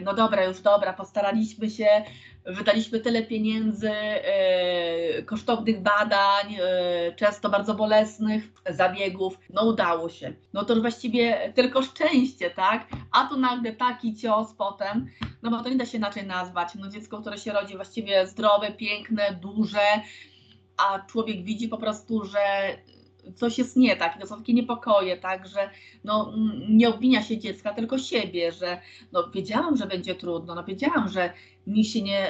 [0.02, 2.04] no dobra, już dobra, postaraliśmy się,
[2.46, 10.32] wydaliśmy tyle pieniędzy, e, kosztownych badań, e, często bardzo bolesnych zabiegów, no udało się.
[10.52, 12.88] No to właściwie tylko szczęście, tak?
[13.12, 15.06] A tu nagle taki cios potem,
[15.42, 16.74] no bo to nie da się inaczej nazwać.
[16.74, 20.00] No dziecko, które się rodzi właściwie zdrowe, piękne, duże,
[20.76, 22.40] a człowiek widzi po prostu, że
[23.34, 25.70] coś jest nie tak, to są takie niepokoje, tak, że
[26.04, 26.32] no,
[26.68, 28.80] nie obwinia się dziecka, tylko siebie, że
[29.12, 31.32] no, wiedziałam, że będzie trudno, no, wiedziałam, że
[31.66, 32.28] mi się nie,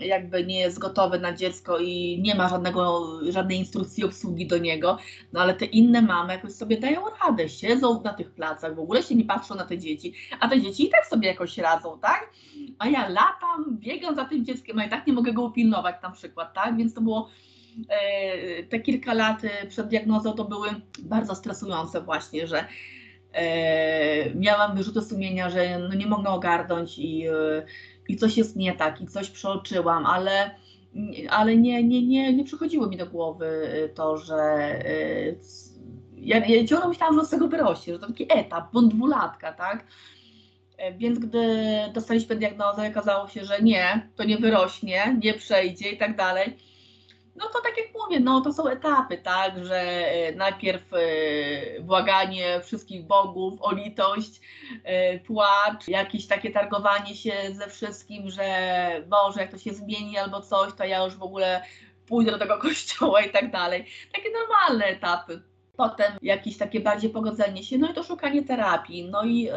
[0.00, 4.98] jakby nie jest gotowy na dziecko i nie ma żadnego, żadnej instrukcji obsługi do niego,
[5.32, 9.02] no ale te inne mamy jakoś sobie dają radę, siedzą na tych placach, w ogóle
[9.02, 12.30] się nie patrzą na te dzieci, a te dzieci i tak sobie jakoś radzą, tak?
[12.78, 16.10] A ja latam, biegam za tym dzieckiem, a i tak nie mogę go upilnować na
[16.10, 16.76] przykład, tak?
[16.76, 17.28] Więc to było
[18.70, 20.68] te kilka lat e, przed diagnozą to były
[21.02, 22.64] bardzo stresujące właśnie, że
[23.32, 27.24] e, miałam wyrzuty sumienia, że no nie mogę ogarnąć i,
[28.08, 30.50] i coś jest nie tak i coś przeoczyłam, ale,
[31.30, 34.34] ale nie, nie, nie, nie przychodziło mi do głowy to, że
[36.16, 39.86] ja, ja ciągle myślałam, że z tego wyrośnie, że to taki etap, bądź dwulatka, tak?
[40.98, 41.46] Więc gdy
[41.94, 46.67] dostaliśmy diagnozę, okazało się, że nie, to nie wyrośnie, nie przejdzie i tak dalej
[47.38, 52.60] no to tak jak mówię, no to są etapy, tak, że e, najpierw e, błaganie
[52.60, 54.40] wszystkich bogów o litość,
[54.84, 58.44] e, płacz, jakieś takie targowanie się ze wszystkim, że
[59.08, 61.62] Boże, jak to się zmieni albo coś, to ja już w ogóle
[62.06, 63.86] pójdę do tego kościoła i tak dalej.
[64.14, 65.42] Takie normalne etapy.
[65.76, 69.08] Potem jakieś takie bardziej pogodzenie się, no i to szukanie terapii.
[69.10, 69.48] No i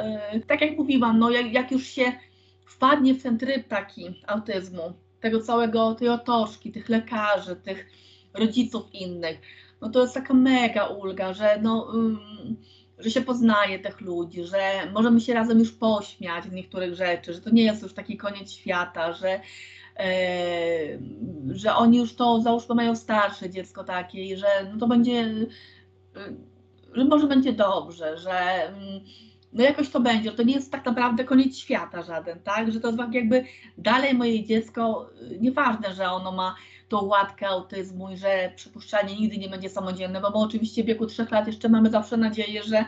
[0.47, 2.11] tak jak mówiłam, no jak, jak już się
[2.65, 7.85] wpadnie w ten tryb taki autyzmu, tego całego, tej otoczki, tych lekarzy, tych
[8.33, 9.39] rodziców innych,
[9.81, 11.87] no to jest taka mega ulga, że no,
[12.97, 17.41] że się poznaje tych ludzi, że możemy się razem już pośmiać z niektórych rzeczy, że
[17.41, 19.39] to nie jest już taki koniec świata, że,
[19.99, 20.99] e,
[21.51, 25.33] że oni już to, załóżmy, mają starsze dziecko takie i że no to będzie,
[26.93, 28.33] że może będzie dobrze, że
[29.53, 32.87] no jakoś to będzie, to nie jest tak naprawdę koniec świata żaden, tak, że to
[32.87, 33.45] jest tak jakby
[33.77, 36.55] dalej moje dziecko, nieważne, że ono ma
[36.89, 41.05] tą łatkę autyzmu i że przypuszczalnie nigdy nie będzie samodzielne, bo, bo oczywiście w wieku
[41.05, 42.85] trzech lat jeszcze mamy zawsze nadzieję, że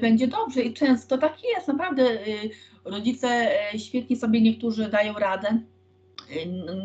[0.00, 0.62] będzie dobrze.
[0.62, 2.50] I często tak jest, naprawdę y,
[2.84, 5.60] rodzice y, świetnie sobie niektórzy dają radę,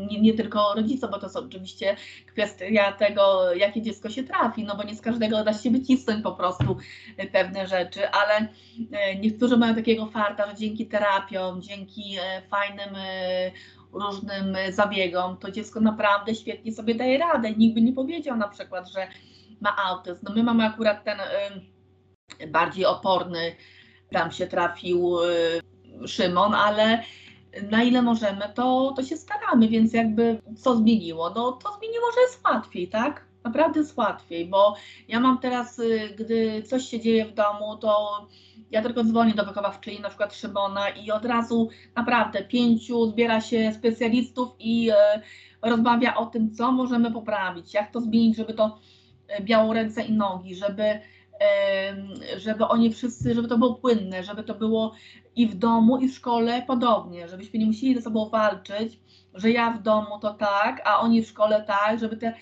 [0.09, 4.75] nie, nie, tylko rodzice, bo to jest oczywiście kwestia tego, jakie dziecko się trafi, no
[4.75, 6.77] bo nie z każdego da się wycisnąć po prostu
[7.31, 8.47] pewne rzeczy, ale
[9.19, 12.17] niektórzy mają takiego farta, że dzięki terapiom, dzięki
[12.49, 12.95] fajnym
[13.95, 17.51] różnym zabiegom, to dziecko naprawdę świetnie sobie daje radę.
[17.51, 19.07] Nikt by nie powiedział na przykład, że
[19.61, 20.19] ma autyzm.
[20.23, 21.17] No my mamy akurat ten
[22.41, 23.55] y, bardziej oporny,
[24.11, 27.03] tam się trafił y, Szymon, ale
[27.71, 31.29] na ile możemy, to, to się staramy, więc jakby co zmieniło?
[31.29, 33.25] No to zmieniło, że jest łatwiej, tak?
[33.43, 34.75] Naprawdę jest łatwiej, bo
[35.07, 38.27] ja mam teraz, y, gdy coś się dzieje w domu, to
[38.71, 43.73] ja tylko dzwonię do wychowawczyni, na przykład Szymona i od razu naprawdę pięciu zbiera się
[43.73, 45.21] specjalistów i e,
[45.61, 48.79] rozmawia o tym, co możemy poprawić, jak to zmienić, żeby to
[49.27, 50.99] e, biało ręce i nogi, żeby,
[52.37, 54.93] żeby oni wszyscy, żeby to było płynne, żeby to było
[55.35, 58.99] i w domu, i w szkole podobnie, żebyśmy nie musieli ze sobą walczyć,
[59.33, 62.33] że ja w domu to tak, a oni w szkole tak, żeby te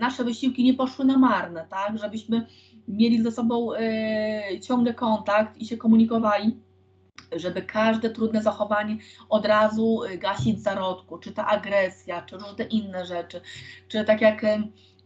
[0.00, 2.46] nasze wysiłki nie poszły na marne, tak, żebyśmy
[2.88, 6.56] mieli ze sobą e, ciągle kontakt i się komunikowali,
[7.32, 8.96] żeby każde trudne zachowanie
[9.28, 13.40] od razu e, gasić w zarodku, czy ta agresja, czy różne inne rzeczy,
[13.88, 14.44] czy tak jak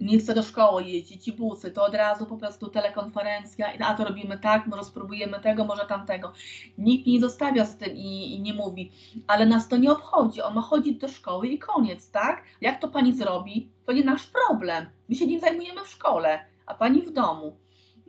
[0.00, 4.04] nie chce do szkoły jeździć i busy, to od razu po prostu telekonferencja, a to
[4.04, 6.32] robimy tak, może spróbujemy tego, może tamtego.
[6.78, 8.92] Nikt nie zostawia z tym i, i, nie mówi,
[9.26, 12.42] ale nas to nie obchodzi, on ma chodzić do szkoły i koniec, tak?
[12.60, 16.74] Jak to pani zrobi, to nie nasz problem, my się nim zajmujemy w szkole, a
[16.74, 17.56] pani w domu.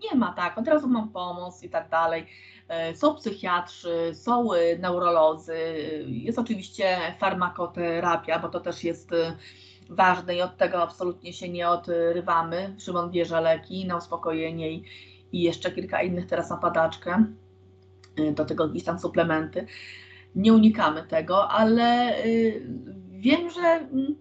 [0.04, 2.28] Nie ma tak, od razu mam pomoc i tak dalej.
[2.68, 5.58] E, są psychiatrzy, są e, neurolodzy,
[6.08, 9.38] jest oczywiście farmakoterapia, bo to też jest e,
[9.90, 12.76] ważne i od tego absolutnie się nie odrywamy.
[12.80, 14.84] Szymon bierze leki na uspokojenie i,
[15.32, 17.26] i jeszcze kilka innych teraz na padaczkę,
[18.34, 19.66] do tego jakieś tam suplementy.
[20.36, 22.16] Nie unikamy tego, ale
[23.10, 24.16] wiem, że mm,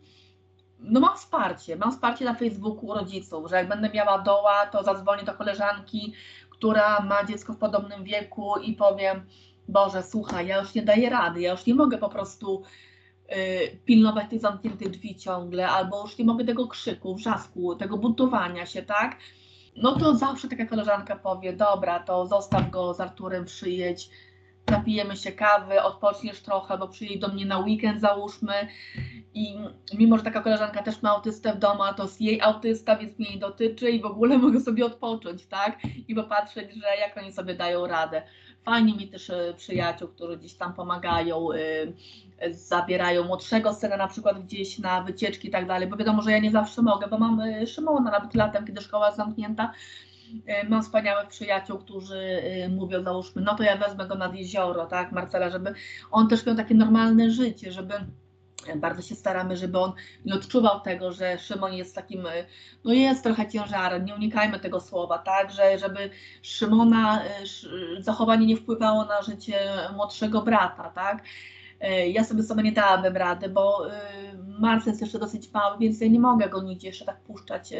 [0.78, 5.24] no mam wsparcie, mam wsparcie na Facebooku rodziców, że jak będę miała doła, to zadzwonię
[5.24, 6.12] do koleżanki,
[6.50, 9.26] która ma dziecko w podobnym wieku i powiem,
[9.68, 12.91] Boże, słuchaj, ja już nie daję rady, ja już nie mogę po prostu y,
[13.84, 18.82] pilnować tych zamkniętych drzwi ciągle, albo już nie mogę tego krzyku, wrzasku, tego buntowania się,
[18.82, 19.16] tak?
[19.76, 24.10] No to zawsze taka koleżanka powie, dobra, to zostaw go z Arturem, przyjedź,
[24.70, 28.68] napijemy się kawy, odpoczniesz trochę, bo przyjedź do mnie na weekend załóżmy
[29.34, 29.56] i
[29.94, 33.30] mimo, że taka koleżanka też ma autystę w domu, to jest jej autysta, więc mnie
[33.30, 35.78] nie dotyczy i w ogóle mogę sobie odpocząć, tak?
[36.08, 38.22] I popatrzeć, że jak oni sobie dają radę.
[38.64, 44.44] Fajnie mi też e, przyjaciół, którzy gdzieś tam pomagają, e, zabierają młodszego syna na przykład
[44.44, 47.40] gdzieś na wycieczki i tak dalej, bo wiadomo, że ja nie zawsze mogę, bo mam
[47.40, 49.72] e, Szymona nawet latem, kiedy szkoła jest zamknięta,
[50.68, 55.50] mam wspaniałych przyjaciół, którzy mówią, załóżmy, no to ja wezmę go nad jezioro, tak, Marcela,
[55.50, 55.74] żeby
[56.10, 57.94] on też miał takie normalne życie, żeby
[58.76, 59.92] bardzo się staramy, żeby on
[60.24, 62.26] nie odczuwał tego, że Szymon jest takim,
[62.84, 66.10] no jest trochę ciężarem, nie unikajmy tego słowa, tak, że żeby
[66.42, 67.22] Szymona
[68.00, 69.58] zachowanie nie wpływało na życie
[69.96, 71.24] młodszego brata, tak.
[72.08, 73.86] Ja sobie sama nie dałabym rady, bo
[74.58, 77.72] Marcel jest jeszcze dosyć mały, więc ja nie mogę go nigdzie jeszcze tak puszczać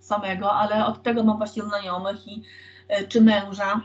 [0.00, 2.42] samego, ale od tego mam właśnie znajomych i
[3.08, 3.80] czy męża,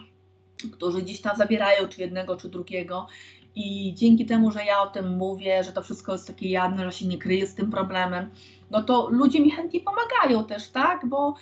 [0.72, 3.08] którzy gdzieś tam zabierają czy jednego, czy drugiego
[3.56, 6.98] i dzięki temu, że ja o tym mówię, że to wszystko jest takie jadne, że
[6.98, 8.30] się nie kryje z tym problemem,
[8.72, 11.06] no to ludzie mi chętnie pomagają też, tak?
[11.06, 11.36] Bo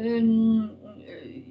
[0.00, 0.76] ym,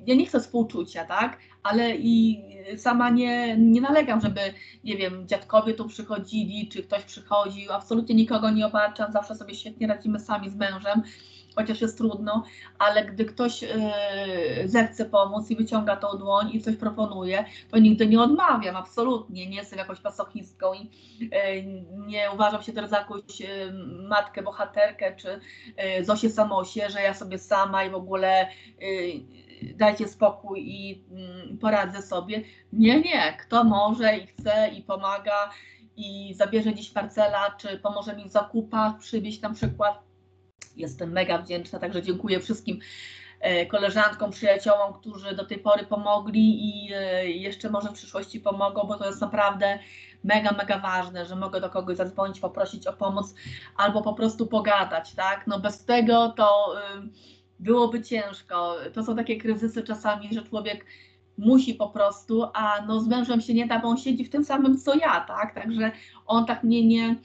[0.06, 1.40] ja nie chcę współczucia, tak?
[1.64, 2.44] Ale i
[2.78, 4.42] sama nie, nie nalegam, żeby,
[4.84, 9.88] nie wiem, dziadkowie tu przychodzili, czy ktoś przychodził, absolutnie nikogo nie obarczam, zawsze sobie świetnie
[9.88, 11.04] radzimy sami z mężem
[11.56, 12.44] chociaż jest trudno,
[12.80, 13.70] ale gdy ktoś e,
[14.66, 19.50] zechce pomóc i wyciąga tą dłoń i coś proponuje, to nigdy nie odmawiam, absolutnie.
[19.50, 20.90] Nie jestem jakąś pasochistką i
[21.32, 21.64] e,
[22.08, 23.48] nie uważam się teraz za jakąś e,
[24.10, 25.40] matkę, bohaterkę czy
[26.02, 28.48] Zosię Samosie, że ja sobie sama i w ogóle
[29.76, 32.42] dajcie spokój i mm, poradzę sobie.
[32.74, 33.38] Nie, nie.
[33.40, 35.50] Kto może i chce i pomaga
[35.98, 40.04] i zabierze dziś parcela, czy pomoże mi w zakupach, przywieźć na przykład
[40.78, 42.80] jestem mega wdzięczna, także dziękuję wszystkim
[43.40, 48.84] e, koleżankom, przyjaciołom, którzy do tej pory pomogli i e, jeszcze może w przyszłości pomogą,
[48.88, 49.80] bo to jest naprawdę
[50.24, 53.36] mega, mega ważne, że mogę do kogoś zadzwonić, poprosić o pomoc
[53.78, 55.48] albo po prostu pogadać, tak?
[55.48, 57.10] No bez tego to y,
[57.60, 58.76] byłoby ciężko.
[58.94, 60.86] To są takie kryzysy czasami, że człowiek
[61.38, 64.46] musi po prostu, a no z mężem się nie da, bo on siedzi w tym
[64.46, 65.56] samym co ja, tak?
[65.56, 65.92] Także
[66.26, 67.16] on tak mnie nie, e,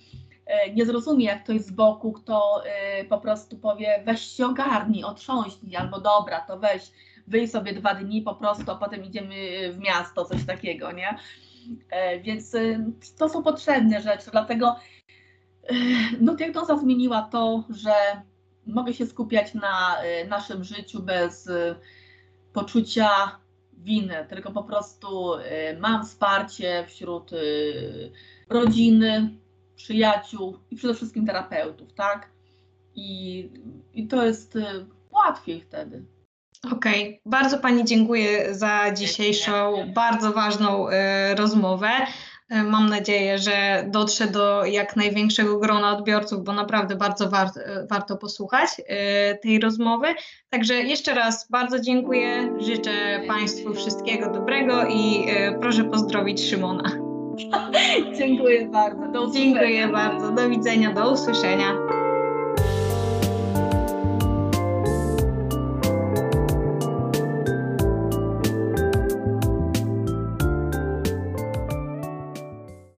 [0.74, 2.62] nie zrozumie, jak ktoś z boku, kto
[3.00, 6.92] y, po prostu powie weź się ogarnij, otrząśnij, albo dobra, to weź,
[7.26, 9.34] wyj sobie dwa dni po prostu, a potem idziemy
[9.72, 11.18] w miasto, coś takiego, nie?
[11.90, 12.56] E, więc
[13.18, 14.76] to są potrzebne rzeczy, dlatego
[16.20, 17.92] no, diagnoza zmieniła to, że
[18.66, 19.96] mogę się skupiać na
[20.28, 21.50] naszym życiu bez
[22.52, 23.38] poczucia
[23.72, 25.32] winy, tylko po prostu
[25.80, 27.30] mam wsparcie wśród
[28.48, 29.38] rodziny,
[29.78, 32.28] przyjaciół i przede wszystkim terapeutów, tak?
[32.94, 33.50] I,
[33.94, 34.58] i to jest
[35.10, 36.04] łatwiej wtedy.
[36.72, 37.20] Okej, okay.
[37.26, 40.92] bardzo Pani dziękuję za dzisiejszą bardzo ważną y,
[41.34, 41.88] rozmowę.
[42.52, 47.48] Y, mam nadzieję, że dotrze do jak największego grona odbiorców, bo naprawdę bardzo war,
[47.90, 48.84] warto posłuchać y,
[49.42, 50.06] tej rozmowy.
[50.50, 52.54] Także jeszcze raz bardzo dziękuję.
[52.58, 55.26] Życzę Państwu wszystkiego dobrego i
[55.60, 57.07] proszę pozdrowić Szymona.
[58.18, 59.30] Dziękuję bardzo.
[59.30, 60.30] Dziękuję bardzo.
[60.30, 60.92] Do widzenia.
[60.92, 61.97] Do usłyszenia.